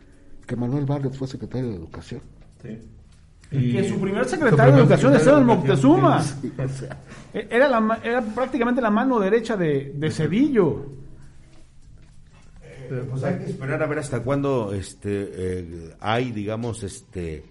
[0.46, 2.20] que Manuel Barlet fue secretario de educación.
[3.50, 6.18] Que su primer secretario de Educación es el Moctezuma.
[6.18, 6.98] O sea,
[7.32, 10.86] Era, la, era prácticamente la mano derecha de, de Cedillo.
[12.90, 17.44] Eh, pues hay que esperar a ver hasta cuándo este eh, hay digamos este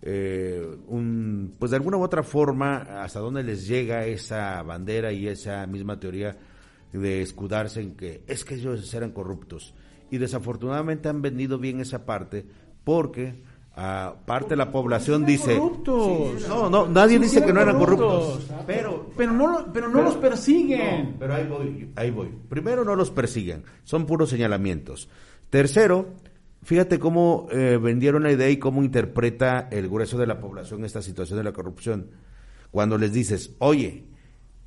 [0.00, 5.28] eh, un pues de alguna u otra forma hasta dónde les llega esa bandera y
[5.28, 6.34] esa misma teoría
[6.94, 9.74] de escudarse en que es que ellos eran corruptos
[10.10, 12.46] y desafortunadamente han vendido bien esa parte
[12.82, 13.42] porque
[13.76, 16.48] ah, parte de la población dice corruptos.
[16.48, 18.24] no no nadie Sí, dice que no eran corruptos.
[18.24, 21.04] corruptos pero Pero no, pero no los persiguen.
[21.12, 22.28] no, pero ahí voy, ahí voy.
[22.48, 25.08] Primero, no los persigan, son puros señalamientos.
[25.50, 26.14] Tercero,
[26.62, 31.02] fíjate cómo eh, vendieron la idea y cómo interpreta el grueso de la población esta
[31.02, 32.10] situación de la corrupción.
[32.70, 34.04] Cuando les dices, oye,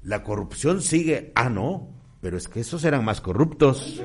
[0.01, 1.88] la corrupción sigue, ah, no,
[2.20, 4.01] pero es que esos eran más corruptos.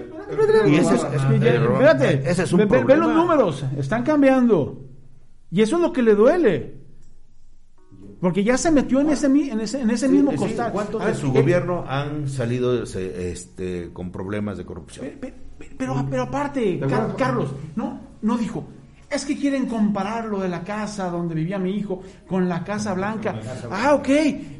[0.66, 4.84] Y ese es, es- Es espérate, ese es un ve, ve- los números, están cambiando.
[5.50, 6.74] Y eso es lo que le duele.
[8.20, 10.72] Porque ya se metió en ese, en ese, en ese Sí, mismo sí, costal.
[10.72, 15.06] ¿Cuántos A de su eh, gobierno han salido este, con problemas de corrupción?
[15.20, 18.64] Pe- pe- Pero, pero aparte, Car- Carlos, no, no dijo,
[19.08, 22.92] es que quieren comparar lo de la casa donde vivía mi hijo con la Casa
[22.92, 23.40] Blanca.
[23.70, 24.08] Ah, ok,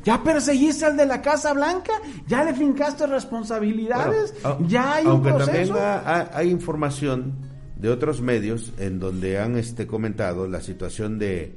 [0.05, 1.93] ya perseguiste al de la Casa Blanca,
[2.29, 5.75] ya le fincaste responsabilidades, Bueno, ya hay un aunque proceso.
[5.75, 7.35] también ha- ha- hay información
[7.79, 11.53] de otros medios en donde han este comentado la situación de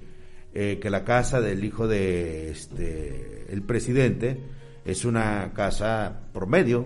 [0.54, 4.40] eh, que la casa del hijo de este el presidente
[4.86, 6.86] es una casa promedio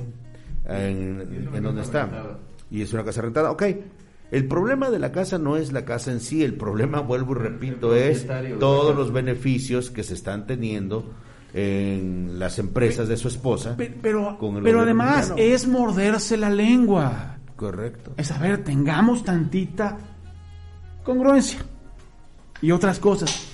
[0.67, 2.38] en, en donde está
[2.71, 3.63] y es una casa rentada ok
[4.31, 7.39] el problema de la casa no es la casa en sí el problema vuelvo y
[7.39, 8.25] repito es
[8.59, 11.13] todos los beneficios que se están teniendo
[11.53, 13.77] en las empresas de su esposa.
[13.77, 15.53] Pe- Pero, con el pero además mexicano.
[15.55, 17.34] es morderse la lengua.
[17.55, 18.13] Correcto.
[18.17, 19.97] Es a ver, tengamos tantita
[21.03, 21.59] congruencia
[22.61, 23.53] y otras cosas.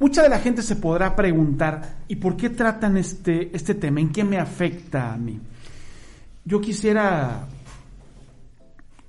[0.00, 4.00] Mucha de la gente se podrá preguntar, ¿y por qué tratan este, este tema?
[4.00, 5.40] ¿En qué me afecta a mí?
[6.44, 7.46] Yo quisiera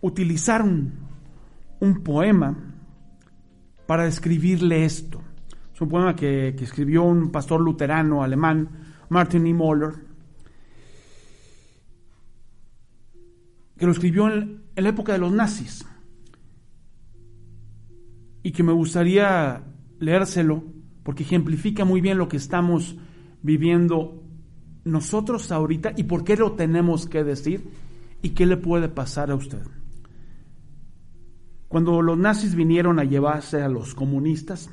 [0.01, 0.93] utilizar un,
[1.79, 2.55] un poema
[3.87, 5.19] para describirle esto.
[5.73, 8.69] Es un poema que, que escribió un pastor luterano alemán,
[9.09, 9.53] Martin E.
[9.53, 9.93] Moller,
[13.77, 15.85] que lo escribió en, la época de los nazis
[18.41, 19.63] y que me gustaría
[19.99, 20.63] leérselo
[21.03, 22.97] porque ejemplifica muy bien lo que estamos
[23.41, 24.23] viviendo
[24.83, 27.69] nosotros ahorita y por qué lo tenemos que decir
[28.21, 29.63] y qué le puede pasar a usted.
[31.67, 34.69] Cuando los nazis vinieron a llevarse a los comunistas,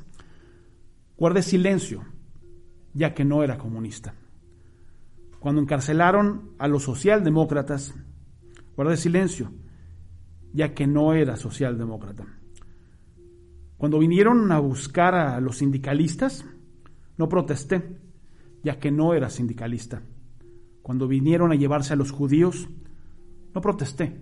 [1.17, 2.05] guardé silencio,
[2.93, 4.15] ya que no era comunista.
[5.39, 7.95] Cuando encarcelaron a los socialdemócratas,
[8.77, 9.53] guardé silencio,
[10.53, 12.27] ya que no era socialdemócrata.
[13.77, 16.45] Cuando vinieron a buscar a los sindicalistas,
[17.17, 17.99] no protesté,
[18.63, 20.03] ya que no era sindicalista.
[20.83, 22.69] Cuando vinieron a llevarse a los judíos,
[23.55, 24.21] no protesté,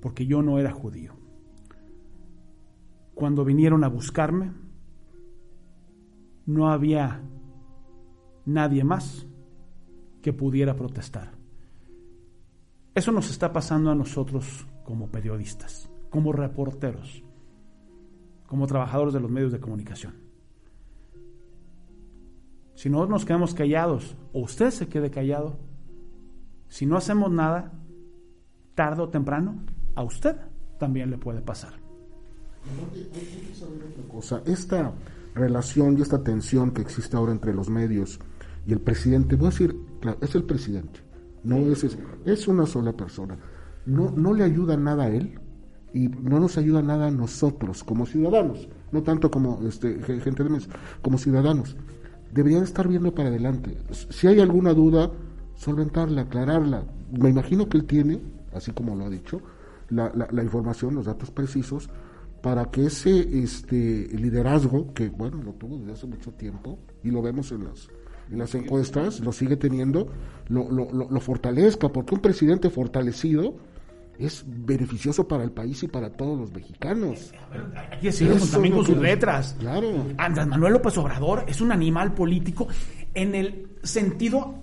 [0.00, 1.14] porque yo no era judío.
[3.14, 4.52] Cuando vinieron a buscarme,
[6.46, 7.22] no había
[8.44, 9.26] nadie más
[10.22, 11.39] que pudiera protestar.
[12.94, 17.22] Eso nos está pasando a nosotros como periodistas, como reporteros,
[18.46, 20.14] como trabajadores de los medios de comunicación.
[22.74, 25.58] Si no nos quedamos callados, o usted se quede callado,
[26.68, 27.72] si no hacemos nada,
[28.74, 29.62] tarde o temprano,
[29.94, 30.36] a usted
[30.78, 31.74] también le puede pasar.
[34.10, 34.42] cosa.
[34.46, 34.92] Esta
[35.34, 38.18] relación y esta tensión que existe ahora entre los medios
[38.66, 39.76] y el presidente, voy a decir,
[40.20, 41.00] es el presidente,
[41.44, 41.84] no es,
[42.24, 43.38] es, una sola persona.
[43.86, 45.38] No, no le ayuda nada a él
[45.92, 50.44] y no nos ayuda nada a nosotros como ciudadanos, no tanto como este, ge- gente
[50.44, 50.70] de mesa,
[51.02, 51.76] como ciudadanos.
[52.32, 53.76] Deberían estar viendo para adelante.
[53.90, 55.10] Si hay alguna duda,
[55.56, 56.84] solventarla, aclararla.
[57.10, 58.20] Me imagino que él tiene,
[58.54, 59.40] así como lo ha dicho,
[59.88, 61.90] la, la- la información, los datos precisos,
[62.40, 67.20] para que ese este liderazgo, que bueno, lo tuvo desde hace mucho tiempo, y lo
[67.20, 67.88] vemos en las,
[68.30, 70.08] las encuestas, lo sigue teniendo,
[70.48, 73.54] lo, lo, lo- lo fortalezca, porque un presidente fortalecido
[74.18, 77.32] es beneficioso para el país y para todos los mexicanos.
[77.90, 79.56] Hay que decirlo Eso también con sus que- letras.
[79.58, 79.88] Claro.
[80.18, 82.68] Andrés Manuel López Obrador es un animal político
[83.14, 84.54] en el sentido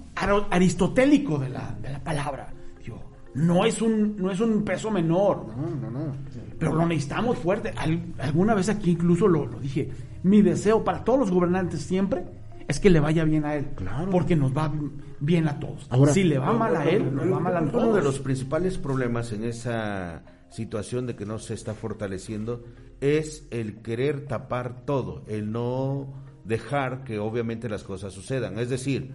[0.52, 2.50] aristotélico de la, de la palabra.
[2.84, 3.02] Digo,
[3.34, 6.14] no es un no es un peso menor, No, no, no.
[6.60, 7.74] pero lo necesitamos fuerte.
[7.76, 9.90] Al- alguna vez aquí incluso lo, lo dije.
[10.24, 12.24] Mi deseo para todos los gobernantes siempre
[12.68, 14.10] es que le vaya bien a él, Claro.
[14.10, 14.72] porque nos va
[15.20, 15.88] bien a todos.
[15.90, 17.96] Ahora- si le va mal a él, nos va mal a Uno todos.
[17.96, 22.64] de los principales problemas en esa situación de que no se está fortaleciendo
[23.02, 26.14] es el querer tapar todo, el no
[26.46, 28.58] dejar que obviamente las cosas sucedan.
[28.58, 29.14] Es decir,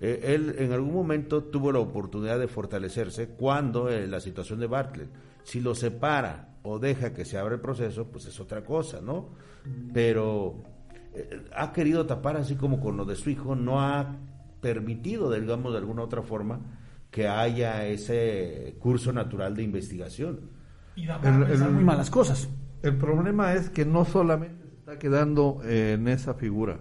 [0.00, 4.66] eh, él en algún momento tuvo la oportunidad de fortalecerse cuando eh, la situación de
[4.66, 5.08] Bartlett.
[5.42, 9.30] Si lo separa o deja que se abra el proceso, pues es otra cosa, ¿no?
[9.92, 10.62] Pero
[11.56, 14.16] ha querido tapar así como con lo de su hijo, no ha
[14.60, 16.60] permitido, digamos, de alguna otra forma,
[17.10, 20.40] que haya ese curso natural de investigación.
[20.96, 22.48] Y da El- para pensar el- muy malas cosas.
[22.82, 26.78] El problema es que no solamente se está quedando en esa figura,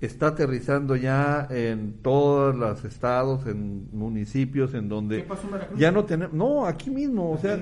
[0.00, 5.78] está aterrizando ya en todos los estados, en municipios, en donde ¿Qué pasó en Veracruz?
[5.80, 7.60] ya no tenemos, no, aquí mismo, o sea,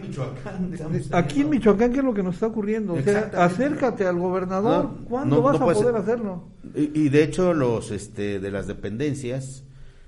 [1.12, 2.94] aquí en Michoacán, ¿qué es lo que nos está ocurriendo?
[2.94, 5.96] O sea, acércate al gobernador, No, ¿cuándo no- vas no a poder ser.
[5.96, 6.44] hacerlo?
[6.74, 9.64] Y, y de hecho los este de las dependencias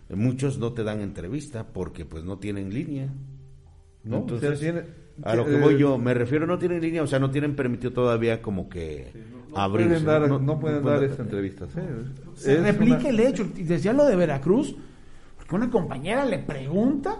[0.09, 3.09] eh, muchos no te dan entrevista porque pues no tienen línea.
[4.05, 4.19] ¿No?
[4.19, 4.87] Entonces, O sea, tiene-
[5.23, 7.57] a lo que eh, voy yo, me refiero no tienen línea, o sea, no tienen
[7.57, 9.89] permitido todavía como que No abrirse.
[9.91, 11.69] pueden dar, no, no pueden dar esas entrevistas.
[11.77, 11.89] ¿eh?
[12.35, 13.47] se Es replica una- el hecho.
[13.57, 14.75] Y decía lo de Veracruz,
[15.37, 17.17] porque una compañera le pregunta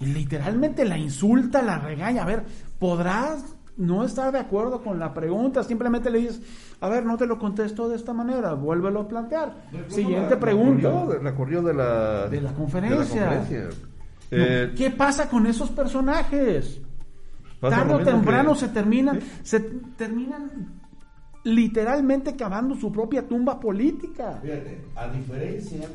[0.00, 2.22] y literalmente la insulta, la regaña.
[2.22, 2.44] A ver,
[2.78, 3.44] ¿podrás
[3.78, 5.62] no estar de acuerdo con la pregunta?
[5.62, 6.40] Simplemente le dices,
[6.80, 9.54] a ver, no te lo contesto de esta manera, vuélvelo a plantear.
[9.88, 10.90] Siguiente La pregunta.
[10.90, 12.98] corrió La corrió de la, De la conferencia.
[13.00, 13.64] de la conferencia.
[13.64, 13.86] No,
[14.38, 16.80] Eh, ¿Qué pasa con esos personajes?
[17.60, 19.26] Tarde o temprano que- se terminan, Sí.
[19.44, 19.60] se
[19.96, 20.50] terminan
[21.46, 24.40] literalmente cavando su propia tumba política.
[24.42, 25.88] Fíjate, a diferencia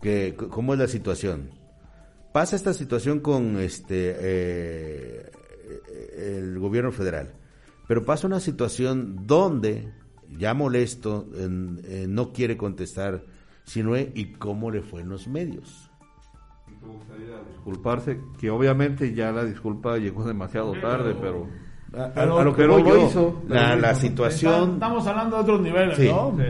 [0.00, 1.50] que cómo es la situación.
[2.32, 5.30] Pasa esta situación con este eh,
[6.16, 7.32] el gobierno federal,
[7.86, 9.92] pero pasa una situación donde
[10.38, 13.22] ya molesto en- eh, no quiere contestar
[13.64, 15.90] sino y cómo le fue en los medios.
[17.56, 21.46] disculparse, que obviamente ya la disculpa llegó demasiado tarde, pero
[21.96, 23.42] A, a- Pero- a lo que voy lo yo, hizo.
[23.48, 24.74] la, la situación...
[24.74, 26.08] Estamos hablando de otros niveles, Sí.
[26.08, 26.34] ¿no?
[26.36, 26.44] Sí.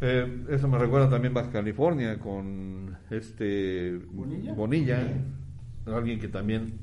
[0.00, 4.54] Eh, eso me recuerda también Baja California con este ¿Bonilla?
[4.54, 5.02] Bonilla,
[5.86, 6.78] alguien que también,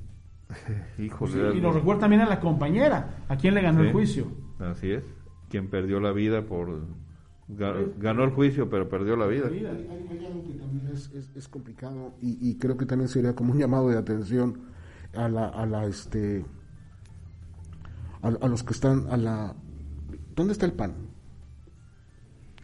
[0.99, 3.88] híjole, Sí, y nos recuerda también a la compañera, a quien le ganó Sí.
[3.88, 4.28] el juicio.
[4.59, 5.03] así es,
[5.49, 6.82] quien perdió la vida por
[7.49, 9.47] ga- ganó el juicio pero perdió la vida.
[9.47, 13.07] Hay, hay- hay algo que también es, es- es complicado y, y creo que también
[13.07, 14.59] sería como un llamado de atención
[15.16, 16.43] a la, a la este
[18.26, 19.56] a, a los que están a la
[20.36, 20.94] ¿dónde está el PAN?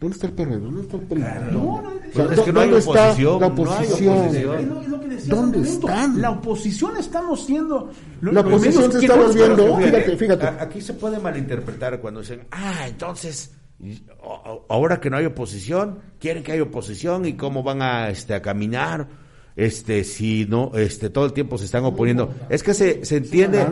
[0.00, 0.58] ¿Dónde está el PRD?
[0.58, 1.20] ¿Dónde está el PRI?
[1.52, 4.18] No, no, O sea, es que no hay ¿dónde está oposición, la no hay oposición?
[4.18, 4.58] oposición.
[4.82, 6.20] Es lo, que decía ¿Dónde están?
[6.20, 7.90] La oposición estamos siendo...
[8.20, 10.46] lo- La oposición se está no- volviendo- fíjate, fíjate.
[10.60, 13.54] Aquí se puede malinterpretar cuando dicen, ah, entonces,
[14.68, 18.42] ahora que no hay oposición, quieren que haya oposición y cómo van a, este, a
[18.42, 19.06] caminar,
[19.56, 22.32] este, si no, este, todo el tiempo se están oponiendo.
[22.48, 23.66] Es que se, se entiende,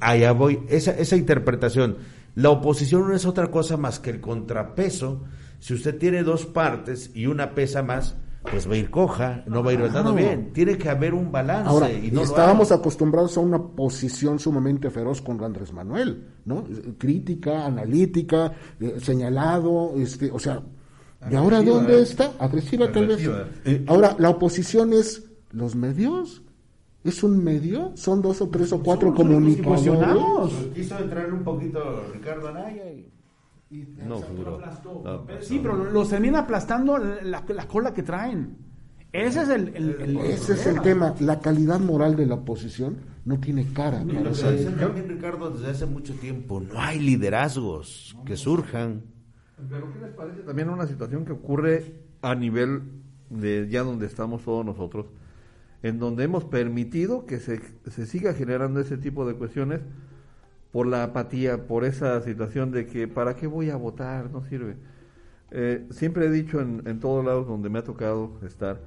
[0.00, 1.96] allá voy, esa, esa interpretación.
[2.34, 5.22] La oposición no es otra cosa más que el contrapeso.
[5.58, 8.14] Si usted tiene dos partes y una pesa más,
[8.48, 10.26] pues va a ir coja, no va a ir andando Claro.
[10.28, 10.52] bien.
[10.52, 11.68] Tiene que haber un balance.
[11.68, 16.64] Ahora, y no estábamos acostumbrados a una posición sumamente feroz con Andrés Manuel, ¿no?
[16.96, 20.62] Crítica, analítica, eh, señalado, este, o sea,
[21.30, 22.32] ¿y ahora dónde está?
[22.38, 23.28] Agresiva, tal vez.
[23.64, 26.42] Eh, ahora, la oposición es los medios.
[27.04, 27.92] ¿Es un medio?
[27.96, 30.52] ¿Son dos o tres o cuatro comunicadores?
[30.74, 33.08] Quiso entrar un poquito Ricardo Anaya y...
[34.06, 34.60] No, duró.
[35.04, 38.56] No, Sí, pero los termina aplastando la, la cola que traen.
[39.12, 41.14] Ese es el, el- el- Ese es el tema.
[41.20, 44.02] La calidad moral de la oposición no tiene cara.
[44.04, 44.18] Lo que
[44.52, 49.02] dice también Ricardo desde hace mucho tiempo, no hay liderazgos que surjan.
[49.68, 52.82] Pero ¿qué les parece también una situación que ocurre a nivel
[53.30, 55.06] de ya donde estamos todos nosotros,
[55.82, 59.80] en donde hemos permitido que se, se siga generando ese tipo de cuestiones
[60.72, 64.30] por la apatía, por esa situación de que ¿para qué voy a votar?
[64.30, 64.76] No sirve.
[65.50, 68.80] Eh, siempre he dicho en, en todos lados donde me ha tocado estar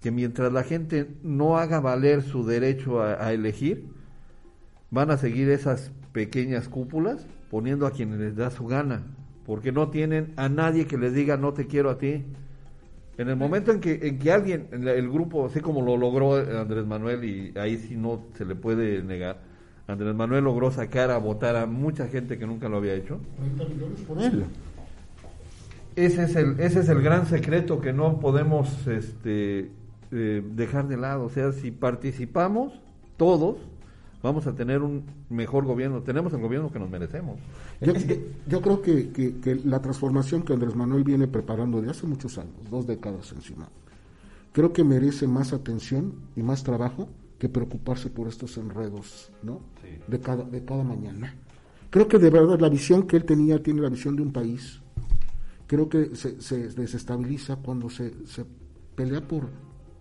[0.00, 3.88] que mientras la gente no haga valer su derecho a, a elegir,
[4.90, 9.02] van a seguir esas pequeñas cúpulas poniendo a quienes les da su gana,
[9.52, 12.24] porque no tienen a nadie que les diga no te quiero a ti.
[13.18, 16.36] En el momento en que, en que alguien, en el grupo, así como lo logró
[16.36, 19.40] Andrés Manuel, y ahí sí no se le puede negar,
[19.86, 23.20] Andrés Manuel logró sacar a votar a mucha gente que nunca lo había hecho.
[23.58, 24.44] 30 millones por él.
[25.96, 29.70] Ese es el, ese es el gran secreto que no podemos este,
[30.12, 31.26] eh, dejar de lado.
[31.26, 32.80] O sea, si participamos
[33.18, 33.58] todos,
[34.22, 36.02] vamos a tener un mejor gobierno.
[36.02, 37.38] Tenemos el gobierno que nos merecemos.
[37.80, 38.16] Yo, yo-
[38.48, 42.38] yo creo que, que- que la transformación que Andrés Manuel viene preparando de hace muchos
[42.38, 43.68] años, dos décadas encima,
[44.52, 47.08] creo que merece más atención y más trabajo
[47.38, 49.60] que preocuparse por estos enredos, ¿no?
[50.06, 51.34] De cada, de cada mañana.
[51.90, 54.80] Creo que de verdad la visión que él tenía tiene la visión de un país.
[55.66, 58.44] Creo que se, se desestabiliza cuando se, se
[58.94, 59.48] pelea por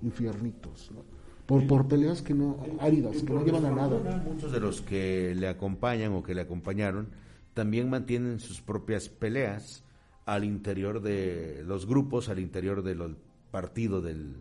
[0.02, 1.04] infiernitos, ¿no?
[1.52, 4.24] Por, por peleas que no, áridas, que no llevan a nada.
[4.26, 7.10] Muchos de los que le acompañan o que le acompañaron
[7.54, 9.84] también mantienen sus propias peleas
[10.26, 13.18] al interior de los grupos, al interior del
[13.52, 14.38] partido del,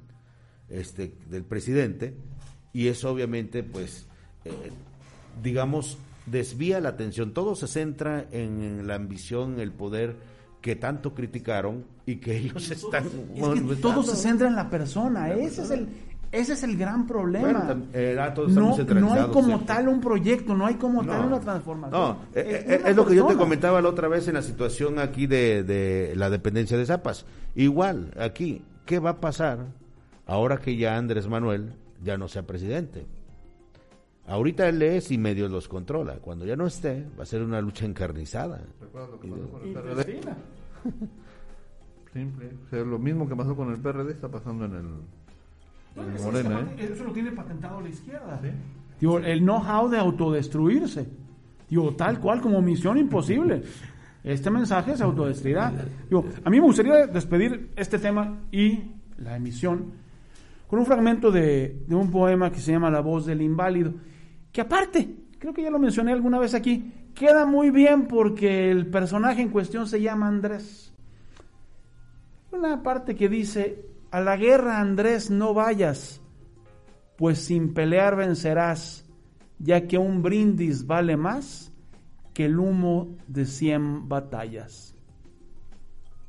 [0.68, 2.14] este, del presidente,
[2.72, 4.06] y eso obviamente, pues,
[4.44, 4.52] eh,
[5.42, 7.32] digamos, desvía la atención.
[7.32, 10.14] Todo se centra en la ambición, el poder
[10.60, 13.06] que tanto criticaron y que ellos están...
[13.34, 15.32] Es que todo se centra en la persona.
[15.32, 15.88] Ese es el,
[16.32, 17.64] ese es el gran problema.
[17.64, 19.64] Bueno, eh, todos no, no hay como ¿cierto?
[19.64, 22.00] tal un proyecto, no hay como tal una transformación.
[22.00, 24.42] No, eh, eh, una es lo que yo te comentaba la otra vez en la
[24.42, 27.26] situación aquí de, de la dependencia de Zapas.
[27.56, 29.66] Igual, aquí, ¿qué va a pasar
[30.26, 33.06] ahora que ya Andrés Manuel ya no sea presidente?
[34.28, 36.18] Ahorita él es y medios los controla.
[36.18, 38.62] Cuando ya no esté, va a ser una lucha encarnizada.
[38.80, 40.20] ¿Recuerdas lo que pasó con el PRD?
[42.12, 42.50] Simple.
[42.66, 44.86] O sea, lo mismo que pasó con el PRD está pasando en el,
[45.96, 46.90] Eso, Morena, ¿eh?
[46.92, 48.40] eso lo tiene patentado la izquierda.
[49.00, 51.06] Digo, el know-how de autodestruirse.
[51.68, 53.62] Digo, tal cual como misión imposible.
[54.22, 55.72] Este mensaje se autodestruirá.
[56.08, 58.80] Digo, a mí me gustaría despedir este tema y
[59.18, 59.92] la emisión
[60.66, 63.92] con un fragmento de, de un poema que se llama La voz del inválido,
[64.52, 68.86] que aparte, creo que ya lo mencioné alguna vez aquí, queda muy bien porque el
[68.86, 70.92] personaje en cuestión se llama Andrés.
[72.52, 76.20] Una parte que dice, a la guerra Andrés no vayas,
[77.16, 79.04] pues sin pelear vencerás,
[79.58, 81.72] ya que un brindis vale más
[82.34, 84.94] que el humo de cien batallas.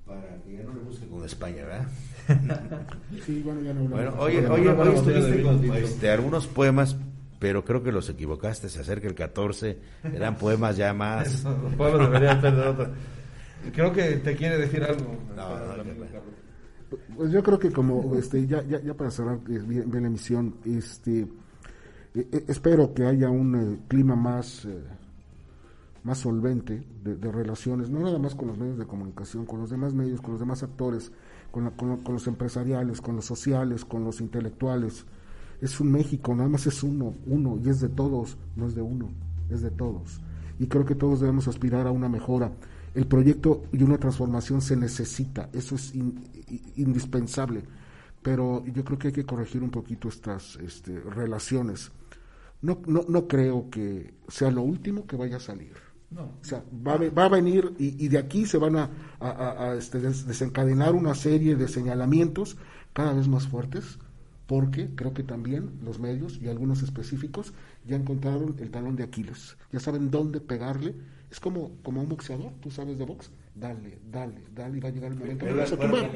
[0.06, 1.88] Para que ya no le busque con España, ¿verdad?
[3.26, 3.82] Sí, bueno, ya no.
[3.90, 6.96] Bueno, oye, oye, hoy estuviste con este, algunos poemas,
[7.40, 8.70] pero creo que los equivocaste.
[8.70, 9.80] Se acerca el 14,
[10.14, 11.44] eran poemas ya más.
[11.64, 12.90] Los pueblos deberían ser de otro.
[13.74, 15.16] Creo que te quiere decir algo.
[15.36, 15.84] No, no, no.
[17.16, 21.28] Pues yo creo que como este ya ya, para cerrar bien, la emisión, este eh,
[22.32, 24.68] eh, espero que haya un eh, clima más
[26.04, 29.94] más solvente de, relaciones, no nada más con los medios de comunicación, con los demás
[29.94, 31.12] medios, con los demás actores,
[31.52, 35.06] con, la- con con los empresariales, con los sociales, con los intelectuales.
[35.62, 38.82] Es un México, nada más es uno, uno, y es de todos, no es de
[38.82, 39.10] uno,
[39.52, 40.20] es de todos.
[40.58, 42.52] Y creo que todos debemos aspirar a una mejora.
[42.94, 46.24] El proyecto y una transformación se necesita, eso es in-
[46.76, 47.64] indispensable.
[48.22, 51.92] Pero yo creo que hay que corregir un poquito estas este, relaciones.
[52.62, 55.74] No, no, no creo que sea lo último que vaya a salir.
[56.12, 56.24] No.
[56.24, 58.90] O sea, va va a venir y, y de aquí se van a,
[59.20, 62.58] a- a- a, este, des- desencadenar una serie de señalamientos
[62.94, 63.98] cada vez más fuertes,
[64.46, 67.54] porque creo que también los medios y algunos específicos
[67.88, 69.58] ya encontraron el talón de Aquiles.
[69.72, 70.94] Ya saben dónde pegarle.
[71.32, 73.32] Es como, como un boxeador, tú sabes de box.
[73.56, 75.46] Dale, dale, dale, y va a llegar el momento
[75.78, 76.12] tumbar.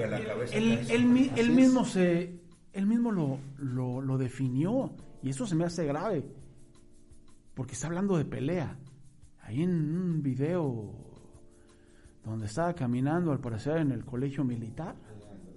[0.51, 2.37] Él, mismo se
[2.73, 4.93] él mismo lo, lo, lo definió
[5.23, 6.25] y eso se me hace grave
[7.53, 8.77] porque está hablando de pelea
[9.43, 10.91] ahí en un video
[12.25, 14.95] donde estaba caminando al parecer en el colegio militar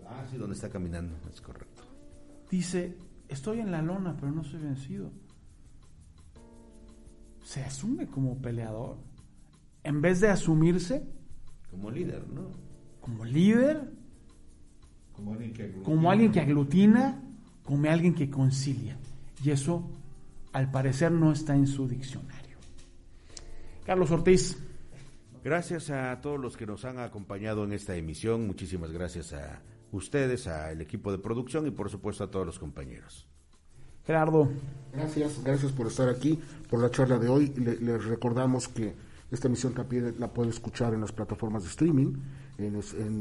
[0.07, 1.83] Ah, sí, donde está caminando, es correcto.
[2.51, 2.97] dice
[3.29, 5.11] estoy en la lona pero no soy vencido
[7.43, 8.97] se asume como peleador
[9.89, 11.03] en vez de asumirse
[11.71, 12.51] Como líder, ¿no?
[13.01, 13.91] como líder
[15.13, 15.85] Como alguien que aglutina.
[15.85, 17.23] como alguien que aglutina,
[17.65, 18.97] como alguien que concilia.
[19.43, 19.89] Y eso,
[20.53, 22.57] al parecer, no está en su diccionario.
[23.87, 24.57] Carlos Ortiz,
[25.45, 28.47] Gracias a todos los que nos han acompañado en esta emisión.
[28.47, 29.63] Muchísimas gracias a
[29.93, 33.27] ustedes, al equipo de producción y por supuesto a todos los compañeros.
[34.05, 34.51] Gerardo,
[34.93, 37.53] Gracias, gracias por estar aquí, por la charla de hoy.
[37.57, 38.95] Le- les recordamos que
[39.31, 42.15] esta emisión también la puede escuchar en las plataformas de streaming,
[42.59, 42.77] en,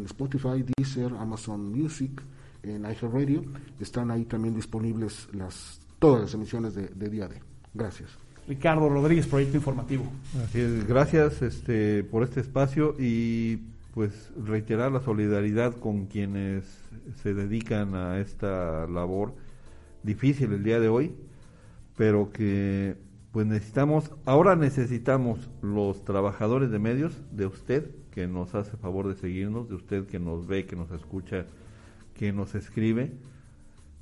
[0.05, 2.21] Spotify, Deezer, Amazon Music,
[2.63, 3.43] en iHeartRadio.
[3.79, 7.41] Están ahí también disponibles las todas las emisiones de, de día D.
[7.73, 8.09] Gracias.
[8.47, 10.05] Ricardo Rodríguez, Proyecto Informativo.
[10.43, 13.57] Así es, gracias este, por este espacio y
[13.93, 16.63] pues reiterar la solidaridad con quienes
[17.21, 19.33] se dedican a esta labor
[20.03, 21.13] difícil el día de hoy,
[21.97, 22.95] pero que
[23.37, 29.13] pues necesitamos, ahora necesitamos los trabajadores de medios, de usted que nos hace favor de
[29.13, 31.45] seguirnos, de usted que nos ve, que nos escucha,
[32.15, 33.11] que nos escribe,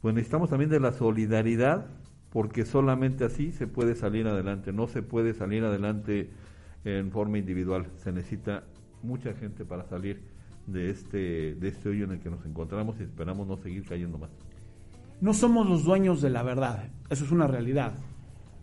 [0.01, 1.87] pues necesitamos también de la solidaridad
[2.29, 6.29] porque solamente así se puede salir adelante, no se puede salir adelante
[6.85, 8.63] en forma individual, se necesita
[9.03, 10.21] mucha gente para salir
[10.65, 14.17] de este de este hoyo en el que nos encontramos y esperamos no seguir cayendo
[14.17, 14.29] más.
[15.19, 17.97] No somos los dueños de la verdad, eso es una realidad.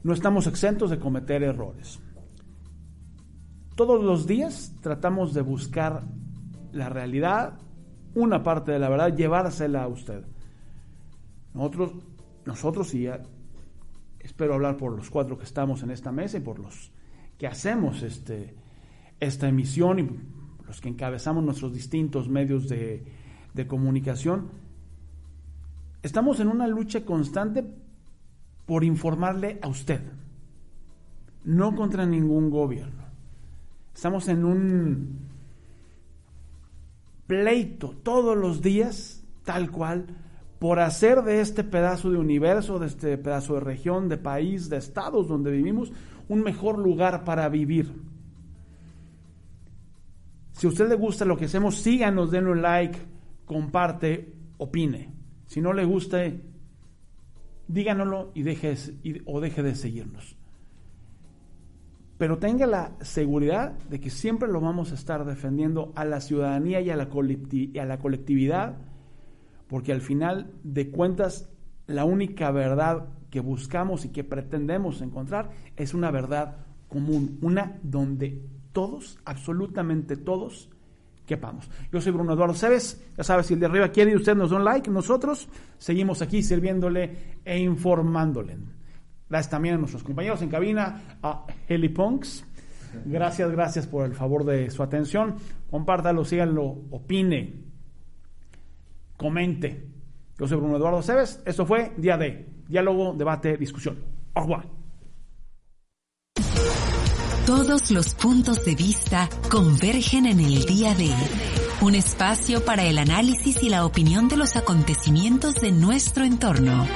[0.04, 2.00] No estamos exentos de cometer errores.
[3.76, 6.02] Todos los días tratamos de buscar
[6.72, 7.58] la realidad,
[8.14, 10.24] una parte de la verdad, llevársela a usted.
[11.54, 11.92] Nosotros,
[12.44, 13.22] nosotros y ya
[14.18, 16.90] espero hablar por los cuatro que estamos en esta mesa y por los
[17.38, 18.54] que hacemos este,
[19.20, 20.08] esta emisión y
[20.66, 23.04] los que encabezamos nuestros distintos medios de,
[23.54, 24.50] de comunicación,
[26.02, 27.64] estamos en una lucha constante
[28.66, 30.00] por informarle a usted,
[31.44, 33.02] no contra ningún gobierno.
[33.94, 35.18] Estamos en un
[37.26, 40.06] pleito todos los días, tal cual,
[40.58, 44.76] por hacer de este pedazo de universo, de este pedazo de región, de país, de
[44.76, 45.92] estados donde vivimos,
[46.28, 47.92] un mejor lugar para vivir.
[50.52, 52.98] Si a usted le gusta lo que hacemos, síganos, denle un like,
[53.44, 55.12] comparte, opine.
[55.46, 56.18] Si no le gusta,
[57.72, 58.76] díganoslo y deje,
[59.24, 60.36] o deje de seguirnos.
[62.18, 66.80] Pero tenga la seguridad de que siempre lo vamos a estar defendiendo a la ciudadanía
[66.80, 67.08] y a la,
[67.50, 68.76] y a la colectividad,
[69.66, 71.48] porque al final de cuentas
[71.86, 76.58] la única verdad que buscamos y que pretendemos encontrar es una verdad
[76.88, 78.42] común, una donde
[78.72, 80.68] todos, absolutamente todos,
[81.32, 81.70] quepamos.
[81.90, 84.50] Yo soy Bruno Eduardo Cebes, ya sabes, si el de arriba quiere y usted nos
[84.50, 88.58] da un like, nosotros seguimos aquí sirviéndole e informándole.
[89.30, 92.44] Gracias también a nuestros compañeros en cabina, a Helipunks.
[93.06, 95.36] Gracias, gracias por el favor de su atención.
[95.70, 97.62] Compártalo, síganlo, opine,
[99.16, 99.88] comente.
[100.38, 101.42] Yo soy Bruno Eduardo Cebes.
[101.46, 102.46] Esto fue Día D.
[102.68, 103.96] Diálogo, debate, discusión.
[104.34, 104.81] Au.
[107.46, 111.10] Todos los puntos de vista convergen en el día de
[111.80, 116.86] un espacio para el análisis y la opinión de los acontecimientos de nuestro entorno.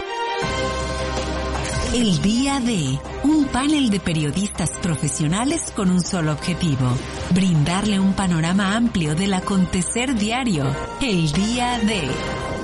[1.92, 6.96] El día de un panel de periodistas profesionales con un solo objetivo,
[7.30, 10.64] brindarle un panorama amplio del acontecer diario.
[11.00, 12.55] El día de...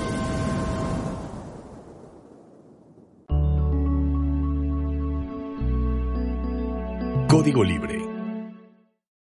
[7.32, 8.11] Código Libre